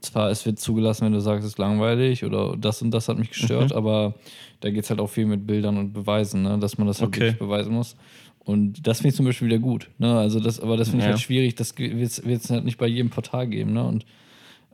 zwar 0.00 0.30
es 0.30 0.44
wird 0.46 0.58
zugelassen, 0.58 1.04
wenn 1.06 1.12
du 1.12 1.20
sagst, 1.20 1.44
es 1.46 1.52
ist 1.52 1.58
langweilig 1.58 2.24
oder 2.24 2.56
das 2.56 2.82
und 2.82 2.90
das 2.90 3.08
hat 3.08 3.18
mich 3.18 3.30
gestört, 3.30 3.72
aber 3.72 4.14
da 4.60 4.70
geht 4.70 4.82
es 4.82 4.90
halt 4.90 4.98
auch 5.00 5.08
viel 5.10 5.26
mit 5.26 5.46
Bildern 5.46 5.76
und 5.78 5.92
Beweisen, 5.92 6.42
ne? 6.42 6.58
dass 6.58 6.76
man 6.76 6.88
das 6.88 7.00
halt 7.00 7.08
Okay. 7.10 7.20
wirklich 7.20 7.38
beweisen 7.38 7.72
muss. 7.72 7.94
Und 8.44 8.84
das 8.86 8.98
finde 8.98 9.10
ich 9.10 9.14
zum 9.14 9.26
Beispiel 9.26 9.46
wieder 9.48 9.58
gut. 9.60 9.90
Ne? 9.98 10.18
Also 10.18 10.40
das, 10.40 10.58
aber 10.58 10.76
das 10.76 10.88
finde 10.88 11.02
ich 11.04 11.06
Ja. 11.06 11.12
halt 11.12 11.20
schwierig, 11.22 11.54
das 11.54 11.78
wird 11.78 12.00
es 12.42 12.50
halt 12.50 12.64
nicht 12.64 12.78
bei 12.78 12.86
jedem 12.88 13.10
Portal 13.10 13.46
geben. 13.46 13.74
Ne? 13.74 13.84
Und 13.84 14.04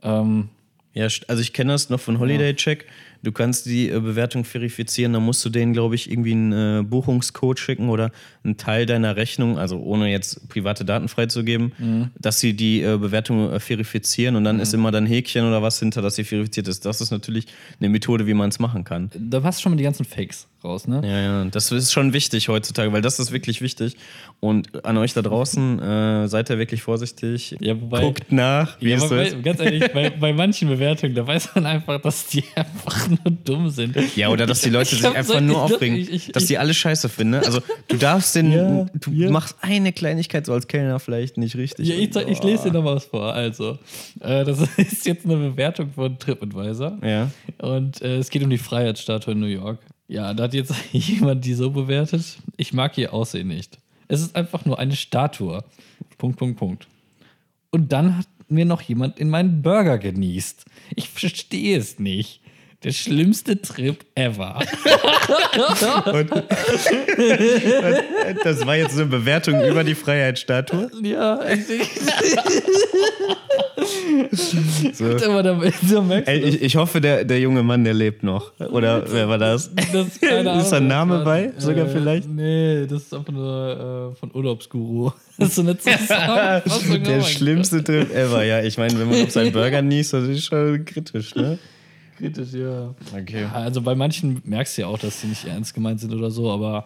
ähm, 0.01 0.49
Ja, 0.95 1.07
also 1.27 1.41
ich 1.41 1.51
kenne 1.51 1.73
das 1.73 1.89
noch 1.89 1.99
von 1.99 2.19
Holiday 2.19 2.55
Check. 2.55 2.87
Du 3.25 3.31
kannst 3.31 3.65
die 3.65 3.89
äh, 3.89 3.99
Bewertung 3.99 4.45
verifizieren, 4.45 5.13
dann 5.13 5.23
musst 5.23 5.43
du 5.43 5.49
denen, 5.49 5.73
glaube 5.73 5.95
ich, 5.95 6.09
irgendwie 6.09 6.31
einen 6.31 6.51
äh, 6.53 6.83
Buchungscode 6.83 7.59
schicken 7.59 7.89
oder 7.89 8.11
einen 8.43 8.55
Teil 8.57 8.85
deiner 8.85 9.15
Rechnung, 9.15 9.57
also 9.57 9.79
ohne 9.81 10.09
jetzt 10.11 10.47
private 10.47 10.85
Daten 10.85 11.07
freizugeben, 11.07 12.11
dass 12.19 12.39
sie 12.39 12.53
die 12.53 12.81
äh, 12.81 12.97
Bewertung 12.97 13.59
verifizieren 13.59 14.35
und 14.35 14.43
dann 14.43 14.59
ist 14.59 14.73
immer 14.73 14.91
dann 14.91 15.05
Häkchen 15.05 15.45
oder 15.47 15.61
was 15.61 15.79
hinter, 15.79 16.01
dass 16.01 16.15
sie 16.15 16.23
verifiziert 16.23 16.67
ist. 16.67 16.85
Das 16.85 17.01
ist 17.01 17.11
natürlich 17.11 17.47
eine 17.79 17.89
Methode, 17.89 18.27
wie 18.27 18.33
man 18.33 18.49
es 18.49 18.59
machen 18.59 18.83
kann. 18.83 19.09
da 19.17 19.39
passt 19.39 19.61
schon 19.61 19.71
mal 19.71 19.77
die 19.77 19.83
ganzen 19.83 20.05
Fakes 20.05 20.47
raus. 20.63 20.87
Ne? 20.87 21.01
Ja, 21.03 21.19
ja, 21.21 21.45
das 21.45 21.71
ist 21.71 21.91
schon 21.91 22.13
wichtig 22.13 22.47
heutzutage, 22.49 22.91
weil 22.93 23.01
das 23.01 23.19
ist 23.19 23.31
wirklich 23.31 23.61
wichtig. 23.61 23.97
Und 24.39 24.85
an 24.85 24.97
euch 24.97 25.13
da 25.13 25.21
draußen, 25.21 25.79
äh, 25.81 26.27
seid 26.27 26.49
ihr 26.49 26.57
wirklich 26.59 26.81
vorsichtig. 26.83 27.55
Ja, 27.59 27.79
wobei- 27.79 28.01
Guckt 28.01 28.31
nach, 28.31 28.79
wie 28.81 28.89
Ja, 28.91 28.97
ist. 28.97 29.43
ganz 29.43 29.59
ehrlich, 29.59 29.91
bei, 29.93 30.09
bei 30.19 30.33
manchen 30.33 30.67
Bewertungen, 30.67 31.15
da 31.15 31.25
weiß 31.25 31.49
man 31.55 31.65
einfach, 31.65 32.01
dass 32.01 32.27
die 32.27 32.43
einfach 32.55 33.07
nur 33.23 33.33
dumm 33.43 33.69
sind. 33.69 33.95
Ja, 34.15 34.29
oder 34.29 34.45
dass 34.45 34.61
die 34.61 34.69
Leute 34.69 34.95
Ich 34.95 35.01
sich 35.01 35.15
einfach 35.15 35.35
so- 35.35 35.39
nur 35.39 35.55
ich- 35.65 35.73
aufregen, 35.73 35.97
ich- 35.97 36.11
ich- 36.11 36.31
dass 36.31 36.45
die 36.45 36.57
alle 36.57 36.73
scheiße 36.73 37.09
finden. 37.09 37.31
Ne? 37.31 37.39
Also 37.45 37.61
du 37.87 37.97
darfst 37.97 38.35
den, 38.35 38.51
Ja, 38.51 38.85
du 38.93 39.11
ja. 39.11 39.29
machst 39.31 39.55
eine 39.61 39.91
Kleinigkeit 39.93 40.45
so 40.45 40.53
als 40.53 40.67
Kellner 40.67 40.99
vielleicht 40.99 41.37
nicht 41.37 41.55
richtig. 41.55 41.87
Ja, 41.87 41.95
ich, 41.95 42.11
zeig- 42.11 42.29
ich 42.29 42.41
lese 42.43 42.65
dir 42.71 42.73
noch 42.73 42.85
was 42.85 43.05
vor. 43.05 43.33
Also, 43.33 43.77
äh, 44.21 44.43
das 44.43 44.59
ist 44.77 45.05
jetzt 45.05 45.25
eine 45.25 45.37
Bewertung 45.37 45.91
von 45.93 46.17
TripAdvisor. 46.19 46.97
Ja. 47.03 47.31
Und 47.59 48.01
äh, 48.01 48.17
es 48.17 48.29
geht 48.29 48.43
um 48.43 48.49
die 48.49 48.57
Freiheitsstatue 48.57 49.33
in 49.33 49.39
New 49.39 49.45
York. 49.47 49.79
Ja, 50.07 50.33
da 50.33 50.43
hat 50.43 50.53
jetzt 50.53 50.73
jemand 50.91 51.45
die 51.45 51.53
so 51.53 51.71
bewertet. 51.71 52.23
Ich 52.57 52.73
mag 52.73 52.97
ihr 52.97 53.13
Aussehen 53.13 53.47
nicht. 53.47 53.79
Es 54.07 54.21
ist 54.21 54.35
einfach 54.35 54.65
nur 54.65 54.77
eine 54.77 54.95
Statue. 54.95 55.63
Punkt, 56.17 56.37
Punkt, 56.37 56.57
Punkt. 56.59 56.87
Und 57.71 57.91
dann 57.91 58.17
hat 58.19 58.27
mir 58.47 58.65
noch 58.65 58.81
jemand 58.83 59.17
in 59.19 59.29
meinen 59.29 59.63
Burger 59.63 59.97
genießt. 59.97 60.65
Ich 60.95 61.09
verstehe 61.09 61.77
es 61.79 61.97
nicht. 61.97 62.41
Der 62.85 62.91
schlimmste 62.91 63.59
Trip 63.59 64.05
ever. 64.13 64.59
Und 66.13 66.29
das 68.43 68.63
war 68.67 68.75
jetzt 68.75 68.95
eine 68.95 69.07
Bewertung 69.07 69.65
über 69.65 69.83
die 69.83 69.95
Freiheitsstatue. 69.95 70.91
ja, 71.01 71.39
ich, 71.49 71.65
So. 74.93 75.05
aber 75.05 75.41
da, 75.43 75.53
da 75.53 75.55
merkst 75.55 75.91
du, 75.91 76.31
Ey, 76.31 76.39
ich, 76.41 76.61
ich 76.61 76.75
hoffe, 76.75 77.01
der, 77.01 77.23
der 77.25 77.39
junge 77.39 77.63
Mann, 77.63 77.83
der 77.83 77.95
lebt 77.95 78.21
noch. 78.21 78.51
Oder 78.59 79.03
wer 79.11 79.27
war 79.29 79.39
das? 79.39 79.71
Das 79.91 80.07
ist, 80.07 80.21
Ist 80.23 80.71
da 80.71 80.77
ein 80.77 80.87
Name 80.87 81.23
bei? 81.23 81.53
Sogar 81.57 81.87
vielleicht? 81.87 82.29
Nee, 82.29 82.85
das 82.85 83.01
ist 83.03 83.13
einfach 83.15 83.33
nur 83.33 84.11
äh, 84.13 84.19
von 84.19 84.31
Urlaubsguru. 84.33 85.11
Das 85.39 85.49
ist 85.49 85.55
so 85.55 85.61
eine 85.61 85.75
Zusammenfassung. 85.77 87.03
Der 87.03 87.19
Oh 87.19 87.23
schlimmste 87.23 87.83
Trip 87.83 88.13
ever. 88.13 88.43
Ja, 88.43 88.61
ich 88.61 88.77
meine, 88.77 88.99
wenn 88.99 89.09
man 89.09 89.23
auf 89.23 89.31
seinen 89.31 89.51
Burger 89.51 89.81
niest, 89.81 90.13
das 90.13 90.27
ist 90.27 90.45
schon 90.45 90.85
kritisch, 90.85 91.33
ne? 91.35 91.57
Kritisch, 92.17 92.53
ja. 92.53 92.93
Okay. 93.13 93.41
Ja, 93.43 93.51
Also 93.51 93.81
bei 93.81 93.95
manchen 93.95 94.41
merkst 94.45 94.77
du 94.77 94.81
ja 94.83 94.87
auch, 94.87 94.99
dass 94.99 95.21
sie 95.21 95.27
nicht 95.27 95.45
ernst 95.45 95.73
gemeint 95.73 95.99
sind 95.99 96.13
oder 96.13 96.31
so, 96.31 96.49
aber 96.51 96.85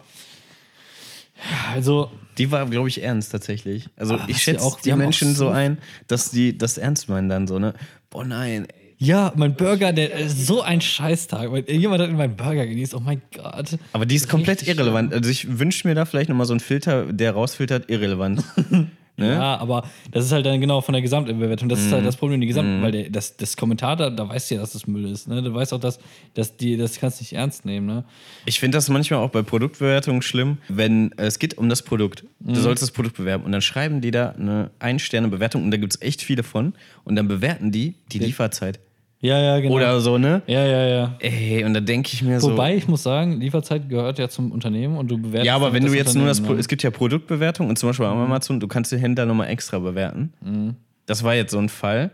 ja, 1.36 1.72
also 1.74 2.10
Die 2.38 2.50
war, 2.50 2.66
glaube 2.66 2.88
ich, 2.88 3.02
ernst 3.02 3.32
tatsächlich. 3.32 3.88
Also 3.96 4.14
Ah, 4.14 4.24
ich 4.28 4.42
schätze 4.42 4.64
auch- 4.64 4.80
die 4.80 4.90
die 4.90 4.96
Menschen 4.96 5.32
auch 5.32 5.36
so 5.36 5.48
ein, 5.48 5.78
dass 6.06 6.30
die 6.30 6.56
das 6.56 6.78
ernst 6.78 7.08
meinen 7.08 7.28
dann 7.28 7.46
so, 7.46 7.58
ne? 7.58 7.74
Boah, 8.10 8.24
nein. 8.24 8.66
ey. 8.66 8.74
ja, 8.98 9.32
mein 9.36 9.54
Burger, 9.54 9.92
der 9.92 10.12
ist 10.14 10.46
so 10.46 10.60
ein 10.62 10.80
Scheißtag. 10.80 11.48
Jemand 11.70 12.02
hat 12.02 12.10
in 12.10 12.16
meinen 12.16 12.36
Burger 12.36 12.66
genießt. 12.66 12.94
Oh 12.94 13.00
mein 13.00 13.22
Gott. 13.34 13.78
Aber 13.92 14.04
die 14.04 14.16
ist 14.16 14.28
komplett 14.28 14.66
irrelevant. 14.66 15.14
Also 15.14 15.30
ich 15.30 15.58
wünsche 15.58 15.86
mir 15.88 15.94
da 15.94 16.04
vielleicht 16.04 16.28
nochmal 16.28 16.46
so 16.46 16.52
einen 16.52 16.60
Filter, 16.60 17.10
der 17.12 17.32
rausfiltert, 17.32 17.88
irrelevant. 17.88 18.42
ne? 19.20 19.32
Ja, 19.34 19.56
aber 19.58 19.84
das 20.10 20.24
ist 20.24 20.32
halt 20.32 20.44
dann 20.46 20.60
genau 20.60 20.80
von 20.80 20.92
der 20.94 21.02
Gesamtbewertung. 21.02 21.68
Das 21.68 21.78
Mhm. 21.80 21.86
ist 21.86 21.92
halt 21.92 22.06
das 22.06 22.16
Problem, 22.16 22.40
die 22.40 22.46
Gesamt, 22.46 22.82
weil 22.82 22.90
der, 22.92 23.10
das, 23.10 23.36
das 23.36 23.56
Kommentar 23.56 23.94
da, 23.96 24.10
da 24.10 24.28
weißt 24.28 24.50
du 24.50 24.56
ja, 24.56 24.60
dass 24.62 24.72
das 24.72 24.86
Müll 24.86 25.04
ist. 25.10 25.28
Ne? 25.28 25.42
Du 25.42 25.54
weißt 25.54 25.72
auch, 25.72 25.80
dass, 25.80 26.00
dass 26.34 26.56
die, 26.56 26.76
das 26.76 26.98
kannst 26.98 27.20
du 27.20 27.22
nicht 27.22 27.34
ernst 27.34 27.64
nehmen. 27.64 27.86
Ne? 27.86 28.04
Ich 28.46 28.58
finde 28.58 28.76
das 28.78 28.88
manchmal 28.88 29.20
auch 29.20 29.30
bei 29.30 29.42
Produktbewertungen 29.42 30.22
schlimm, 30.22 30.58
wenn 30.68 31.12
äh, 31.12 31.26
es 31.26 31.38
geht 31.38 31.56
um 31.58 31.68
das 31.68 31.82
Produkt. 31.82 32.24
Du 32.40 32.54
sollst 32.60 32.82
das 32.82 32.90
Produkt 32.90 33.16
bewerben 33.16 33.44
und 33.44 33.52
dann 33.52 33.60
schreiben 33.62 34.00
die 34.00 34.10
da 34.10 34.30
eine 34.30 34.70
Ein-Sterne-Bewertung 34.78 35.62
und 35.64 35.70
da 35.70 35.76
gibt 35.76 35.94
es 35.94 36.02
echt 36.02 36.22
viele 36.22 36.42
von 36.42 36.72
und 37.04 37.16
dann 37.16 37.28
bewerten 37.28 37.70
die 37.70 37.94
die 38.12 38.18
Lieferzeit. 38.18 38.80
Ja, 39.22 39.38
ja, 39.38 39.60
genau. 39.60 39.74
Oder 39.74 40.00
so, 40.00 40.16
ne? 40.16 40.42
ja, 40.46 40.64
ja, 40.64 40.86
ja. 40.86 41.16
Ey, 41.18 41.62
und 41.64 41.74
da 41.74 41.80
denke 41.80 42.10
ich 42.12 42.22
mir 42.22 42.40
so. 42.40 42.52
Wobei, 42.52 42.76
ich 42.76 42.88
muss 42.88 43.02
sagen, 43.02 43.38
Lieferzeit 43.38 43.88
gehört 43.88 44.18
ja 44.18 44.28
zum 44.28 44.50
Unternehmen 44.50 44.96
und 44.96 45.10
du 45.10 45.18
bewertest. 45.18 45.46
Ja, 45.46 45.56
aber 45.56 45.72
wenn 45.74 45.84
du 45.84 45.92
jetzt 45.92 46.14
nur 46.14 46.26
das, 46.26 46.40
ne? 46.40 46.54
es 46.54 46.68
gibt 46.68 46.82
ja 46.82 46.90
Produktbewertung 46.90 47.68
und 47.68 47.78
zum 47.78 47.90
Beispiel 47.90 48.06
bei 48.06 48.12
Amazon, 48.12 48.60
du 48.60 48.68
kannst 48.68 48.92
den 48.92 48.98
Händler 48.98 49.26
nochmal 49.26 49.48
extra 49.48 49.78
bewerten. 49.78 50.32
Mhm. 50.40 50.76
Das 51.04 51.22
war 51.22 51.34
jetzt 51.34 51.52
so 51.52 51.58
ein 51.58 51.68
Fall. 51.68 52.12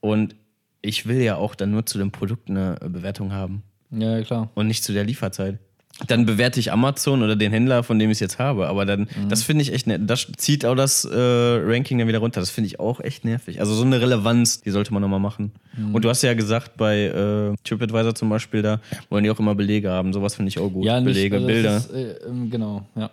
Und 0.00 0.34
ich 0.82 1.06
will 1.06 1.20
ja 1.20 1.36
auch 1.36 1.54
dann 1.54 1.72
nur 1.72 1.84
zu 1.84 1.98
dem 1.98 2.10
Produkt 2.10 2.48
eine 2.48 2.76
Bewertung 2.80 3.32
haben? 3.32 3.62
Ja, 3.90 4.16
ja, 4.18 4.22
klar. 4.22 4.50
und 4.54 4.66
nicht 4.66 4.84
zu 4.84 4.92
der 4.92 5.04
Lieferzeit. 5.04 5.58
Dann 6.06 6.24
bewerte 6.26 6.58
ich 6.60 6.72
Amazon 6.72 7.22
oder 7.22 7.36
den 7.36 7.52
Händler, 7.52 7.82
von 7.82 7.98
dem 7.98 8.10
ich 8.10 8.16
es 8.16 8.20
jetzt 8.20 8.38
habe. 8.38 8.68
Aber 8.68 8.86
dann, 8.86 9.00
Mhm. 9.02 9.28
das 9.28 9.42
finde 9.42 9.62
ich 9.62 9.72
echt 9.72 9.86
nett. 9.86 10.02
Das 10.06 10.26
zieht 10.36 10.64
auch 10.64 10.74
das 10.74 11.04
äh, 11.04 11.14
Ranking 11.18 11.98
dann 11.98 12.08
wieder 12.08 12.18
runter. 12.20 12.40
Das 12.40 12.50
finde 12.50 12.68
ich 12.68 12.80
auch 12.80 13.00
echt 13.00 13.24
nervig. 13.24 13.60
Also 13.60 13.74
so 13.74 13.82
eine 13.84 14.00
Relevanz, 14.00 14.60
die 14.62 14.70
sollte 14.70 14.92
man 14.94 15.02
nochmal 15.02 15.20
machen. 15.20 15.52
Mhm. 15.76 15.94
Und 15.94 16.04
du 16.04 16.08
hast 16.08 16.22
ja 16.22 16.34
gesagt, 16.34 16.76
bei 16.76 17.04
äh, 17.06 17.54
TripAdvisor 17.64 18.14
zum 18.14 18.28
Beispiel, 18.30 18.62
da 18.62 18.80
wollen 19.10 19.24
die 19.24 19.30
auch 19.30 19.38
immer 19.38 19.54
Belege 19.54 19.90
haben. 19.90 20.12
Sowas 20.12 20.34
finde 20.34 20.48
ich 20.48 20.58
auch 20.58 20.70
gut. 20.70 20.84
Ja, 20.84 21.00
nicht, 21.00 21.14
Belege, 21.14 21.36
also 21.36 21.46
Bilder. 21.46 21.76
Ist, 21.76 21.90
äh, 21.92 22.12
ähm, 22.28 22.50
genau, 22.50 22.86
ja. 22.96 23.10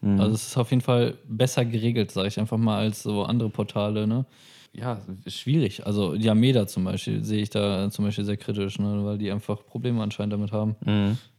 Mhm. 0.00 0.20
Also 0.20 0.34
es 0.34 0.46
ist 0.48 0.56
auf 0.56 0.70
jeden 0.70 0.82
Fall 0.82 1.14
besser 1.28 1.64
geregelt, 1.64 2.10
sage 2.10 2.28
ich 2.28 2.38
einfach 2.38 2.58
mal, 2.58 2.78
als 2.78 3.02
so 3.02 3.22
andere 3.24 3.48
Portale, 3.50 4.06
ne? 4.06 4.24
Ja, 4.72 5.00
schwierig. 5.26 5.86
Also 5.86 6.16
die 6.16 6.28
Ameda 6.28 6.66
zum 6.66 6.84
Beispiel 6.84 7.24
sehe 7.24 7.40
ich 7.40 7.48
da 7.48 7.88
zum 7.90 8.04
Beispiel 8.04 8.24
sehr 8.26 8.36
kritisch, 8.36 8.78
ne? 8.78 9.00
weil 9.04 9.16
die 9.16 9.30
einfach 9.30 9.64
Probleme 9.64 10.02
anscheinend 10.02 10.34
damit 10.34 10.52
haben, 10.52 10.76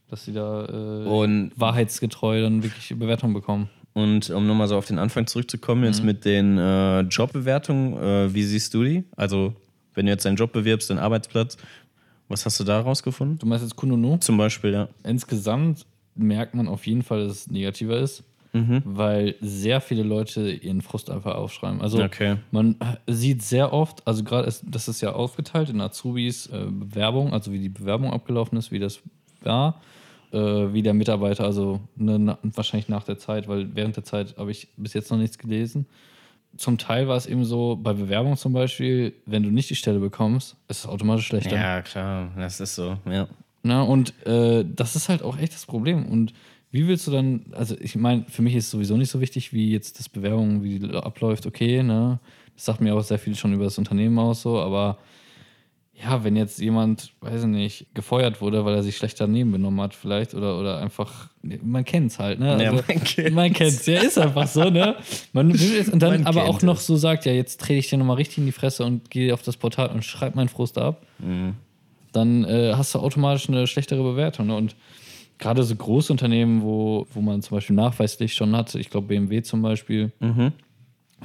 dass 0.09 0.25
sie 0.25 0.33
da 0.33 0.65
äh, 0.65 0.71
Mhm. 1.01 1.07
Und- 1.07 1.51
wahrheitsgetreu 1.55 2.41
dann 2.41 2.63
wirklich 2.63 2.89
Bewertungen 2.97 3.33
bekommen. 3.33 3.69
Und 3.93 4.29
um 4.29 4.45
nochmal 4.45 4.67
so 4.67 4.77
auf 4.77 4.85
den 4.85 4.99
Anfang 4.99 5.25
zurückzukommen, 5.25 5.83
jetzt 5.83 6.03
mit 6.03 6.23
den 6.23 6.57
äh, 6.59 6.99
Jobbewertungen, 7.01 7.93
äh, 7.97 8.33
wie 8.33 8.43
siehst 8.43 8.73
du 8.75 8.83
die? 8.83 9.03
Also, 9.15 9.53
wenn 9.95 10.05
du 10.05 10.11
jetzt 10.11 10.23
deinen 10.25 10.35
Job 10.35 10.51
bewirbst, 10.53 10.89
deinen 10.91 10.99
Arbeitsplatz, 10.99 11.57
was 12.29 12.45
hast 12.45 12.59
du 12.59 12.63
da 12.63 12.79
rausgefunden? 12.81 13.39
Du 13.39 13.47
meinst 13.47 13.63
jetzt 13.63 13.75
Kununu? 13.75 14.17
Zum 14.17 14.37
Beispiel, 14.37 14.71
ja. 14.73 14.87
Insgesamt 15.03 15.85
merkt 16.15 16.53
man 16.55 16.67
auf 16.67 16.85
jeden 16.85 17.01
Fall, 17.01 17.23
dass 17.27 17.31
es 17.37 17.47
negativer 17.49 17.97
ist, 17.97 18.23
Mhm. 18.53 18.81
weil 18.85 19.35
sehr 19.41 19.81
viele 19.81 20.03
Leute 20.03 20.51
ihren 20.51 20.81
Frust 20.81 21.09
einfach 21.09 21.35
aufschreiben. 21.35 21.81
Also 21.81 22.03
Okay. 22.03 22.35
man 22.51 22.75
sieht 23.07 23.41
sehr 23.41 23.73
oft, 23.73 24.05
also 24.07 24.23
gerade 24.23 24.51
das 24.63 24.87
ist 24.87 25.01
ja 25.01 25.13
aufgeteilt 25.13 25.69
in 25.69 25.81
Azubis 25.81 26.47
äh, 26.47 26.65
Bewerbung, 26.69 27.33
also 27.33 27.51
wie 27.51 27.59
die 27.59 27.69
Bewerbung 27.69 28.11
abgelaufen 28.13 28.57
ist, 28.59 28.71
wie 28.71 28.79
das 28.79 28.99
war, 29.41 29.81
äh, 30.31 30.73
wie 30.73 30.81
der 30.81 30.93
Mitarbeiter, 30.93 31.43
also 31.43 31.81
ne, 31.95 32.19
na, 32.19 32.37
wahrscheinlich 32.43 32.89
nach 32.89 33.03
der 33.03 33.17
Zeit, 33.17 33.47
weil 33.47 33.75
während 33.75 33.95
der 33.95 34.03
Zeit 34.03 34.35
habe 34.37 34.51
ich 34.51 34.67
bis 34.77 34.93
jetzt 34.93 35.11
noch 35.11 35.17
nichts 35.17 35.37
gelesen. 35.37 35.85
Zum 36.57 36.77
Teil 36.77 37.07
war 37.07 37.17
es 37.17 37.27
eben 37.27 37.45
so, 37.45 37.75
bei 37.75 37.93
Bewerbung 37.93 38.35
zum 38.35 38.53
Beispiel, 38.53 39.13
wenn 39.25 39.43
du 39.43 39.51
nicht 39.51 39.69
die 39.69 39.75
Stelle 39.75 39.99
bekommst, 39.99 40.55
ist 40.67 40.79
es 40.79 40.87
automatisch 40.87 41.27
schlechter. 41.27 41.55
Ja, 41.55 41.81
klar, 41.81 42.31
das 42.35 42.59
ist 42.59 42.75
so, 42.75 42.97
ja. 43.05 43.27
Na, 43.63 43.81
und 43.81 44.13
äh, 44.25 44.65
das 44.65 44.95
ist 44.95 45.09
halt 45.09 45.21
auch 45.21 45.37
echt 45.37 45.53
das 45.53 45.65
Problem. 45.65 46.05
Und 46.05 46.33
wie 46.71 46.87
willst 46.87 47.07
du 47.07 47.11
dann, 47.11 47.45
also 47.51 47.75
ich 47.79 47.95
meine, 47.95 48.25
für 48.27 48.41
mich 48.41 48.55
ist 48.55 48.65
es 48.65 48.71
sowieso 48.71 48.97
nicht 48.97 49.09
so 49.09 49.21
wichtig, 49.21 49.53
wie 49.53 49.71
jetzt 49.71 49.99
das 49.99 50.09
Bewerbung, 50.09 50.63
wie 50.63 50.79
die 50.79 50.89
abläuft, 50.95 51.45
okay, 51.45 51.83
ne? 51.83 52.19
Das 52.55 52.65
sagt 52.65 52.81
mir 52.81 52.95
auch 52.95 53.03
sehr 53.03 53.19
viel 53.19 53.35
schon 53.35 53.53
über 53.53 53.65
das 53.65 53.77
Unternehmen 53.77 54.17
aus, 54.17 54.41
so, 54.41 54.59
aber 54.59 54.97
ja, 56.01 56.23
wenn 56.23 56.35
jetzt 56.35 56.59
jemand, 56.59 57.11
weiß 57.21 57.41
ich 57.41 57.47
nicht, 57.47 57.87
gefeuert 57.95 58.39
wurde, 58.39 58.63
weil 58.65 58.75
er 58.75 58.83
sich 58.83 58.95
schlecht 58.97 59.19
daneben 59.19 59.51
benommen 59.51 59.81
hat, 59.81 59.95
vielleicht, 59.95 60.35
oder, 60.35 60.59
oder 60.59 60.77
einfach, 60.79 61.29
man 61.41 61.83
kennt's 61.85 62.19
halt, 62.19 62.39
ne? 62.39 62.61
Ja, 62.63 62.69
Also, 62.71 62.83
man 62.87 63.03
kennt's. 63.03 63.31
man 63.35 63.53
kennt's, 63.53 63.85
ja, 63.87 64.01
ist 64.01 64.17
einfach 64.19 64.47
so, 64.47 64.69
ne? 64.69 64.95
Man 65.33 65.51
will 65.59 65.77
es 65.79 65.89
und 65.89 65.99
dann 66.03 66.11
Man 66.11 66.25
aber 66.27 66.41
kennt 66.41 66.55
auch 66.55 66.61
noch 66.61 66.77
es. 66.77 66.85
so 66.85 66.95
sagt, 66.97 67.25
ja, 67.25 67.31
jetzt 67.31 67.59
trete 67.61 67.79
ich 67.79 67.89
dir 67.89 67.97
nochmal 67.97 68.17
richtig 68.17 68.37
in 68.39 68.45
die 68.45 68.51
Fresse 68.51 68.85
und 68.85 69.09
gehe 69.09 69.33
auf 69.33 69.41
das 69.41 69.57
Portal 69.57 69.89
und 69.89 70.05
schreib 70.05 70.35
meinen 70.35 70.49
Frust 70.49 70.77
ab, 70.77 71.01
Mhm. 71.19 71.55
dann 72.11 72.43
äh, 72.45 72.73
hast 72.75 72.93
du 72.93 72.99
automatisch 72.99 73.49
eine 73.49 73.65
schlechtere 73.65 74.03
Bewertung, 74.03 74.47
ne? 74.47 74.55
Und 74.55 74.75
gerade 75.39 75.63
so 75.63 75.75
Großunternehmen, 75.75 76.61
wo, 76.61 77.07
wo 77.11 77.21
man 77.21 77.41
zum 77.41 77.57
Beispiel 77.57 77.75
nachweislich 77.75 78.33
schon 78.35 78.55
hat, 78.55 78.73
ich 78.75 78.89
glaube 78.91 79.07
BMW 79.07 79.41
zum 79.41 79.61
Beispiel, 79.63 80.11
Mhm. 80.19 80.51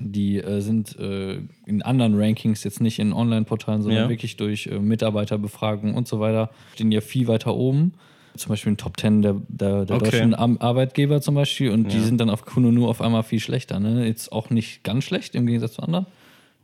Die 0.00 0.38
äh, 0.38 0.60
sind 0.60 0.98
äh, 0.98 1.40
in 1.66 1.82
anderen 1.82 2.18
Rankings, 2.18 2.64
jetzt 2.64 2.80
nicht 2.80 2.98
in 2.98 3.12
Online-Portalen, 3.12 3.82
sondern 3.82 4.04
Ja. 4.04 4.08
wirklich 4.08 4.36
durch 4.36 4.66
äh, 4.66 4.78
Mitarbeiterbefragungen 4.78 5.94
und 5.94 6.08
so 6.08 6.18
weiter, 6.20 6.50
stehen 6.74 6.90
ja 6.92 7.00
viel 7.00 7.28
weiter 7.28 7.54
oben. 7.54 7.92
Zum 8.34 8.48
Beispiel 8.48 8.70
in 8.70 8.76
Top 8.78 8.98
10 8.98 9.20
der, 9.20 9.36
der, 9.48 9.84
der 9.84 9.96
Okay. 9.96 10.04
deutschen 10.10 10.34
Am 10.34 10.56
Arbeitgeber 10.58 11.20
zum 11.20 11.34
Beispiel 11.34 11.70
und 11.70 11.92
die 11.92 11.98
Ja. 11.98 12.02
sind 12.04 12.18
dann 12.18 12.30
auf 12.30 12.46
Kununu 12.46 12.88
auf 12.88 13.02
einmal 13.02 13.22
viel 13.22 13.40
schlechter. 13.40 13.78
Ne? 13.78 14.06
Jetzt 14.06 14.32
auch 14.32 14.48
nicht 14.48 14.82
ganz 14.84 15.04
schlecht 15.04 15.34
im 15.34 15.46
Gegensatz 15.46 15.74
zu 15.74 15.82
anderen, 15.82 16.06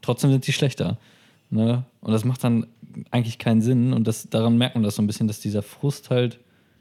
trotzdem 0.00 0.30
sind 0.30 0.46
die 0.46 0.52
schlechter. 0.52 0.96
Ne? 1.50 1.84
Und 2.00 2.12
das 2.12 2.24
macht 2.24 2.42
dann 2.42 2.66
eigentlich 3.10 3.38
keinen 3.38 3.60
Sinn 3.60 3.92
und 3.92 4.06
das, 4.08 4.28
daran 4.30 4.56
merkt 4.56 4.74
man 4.76 4.82
das 4.84 4.96
so 4.96 5.02
ein 5.02 5.06
bisschen, 5.06 5.28
dass 5.28 5.40
dieser 5.40 5.62
Frust 5.62 6.08
halt 6.08 6.38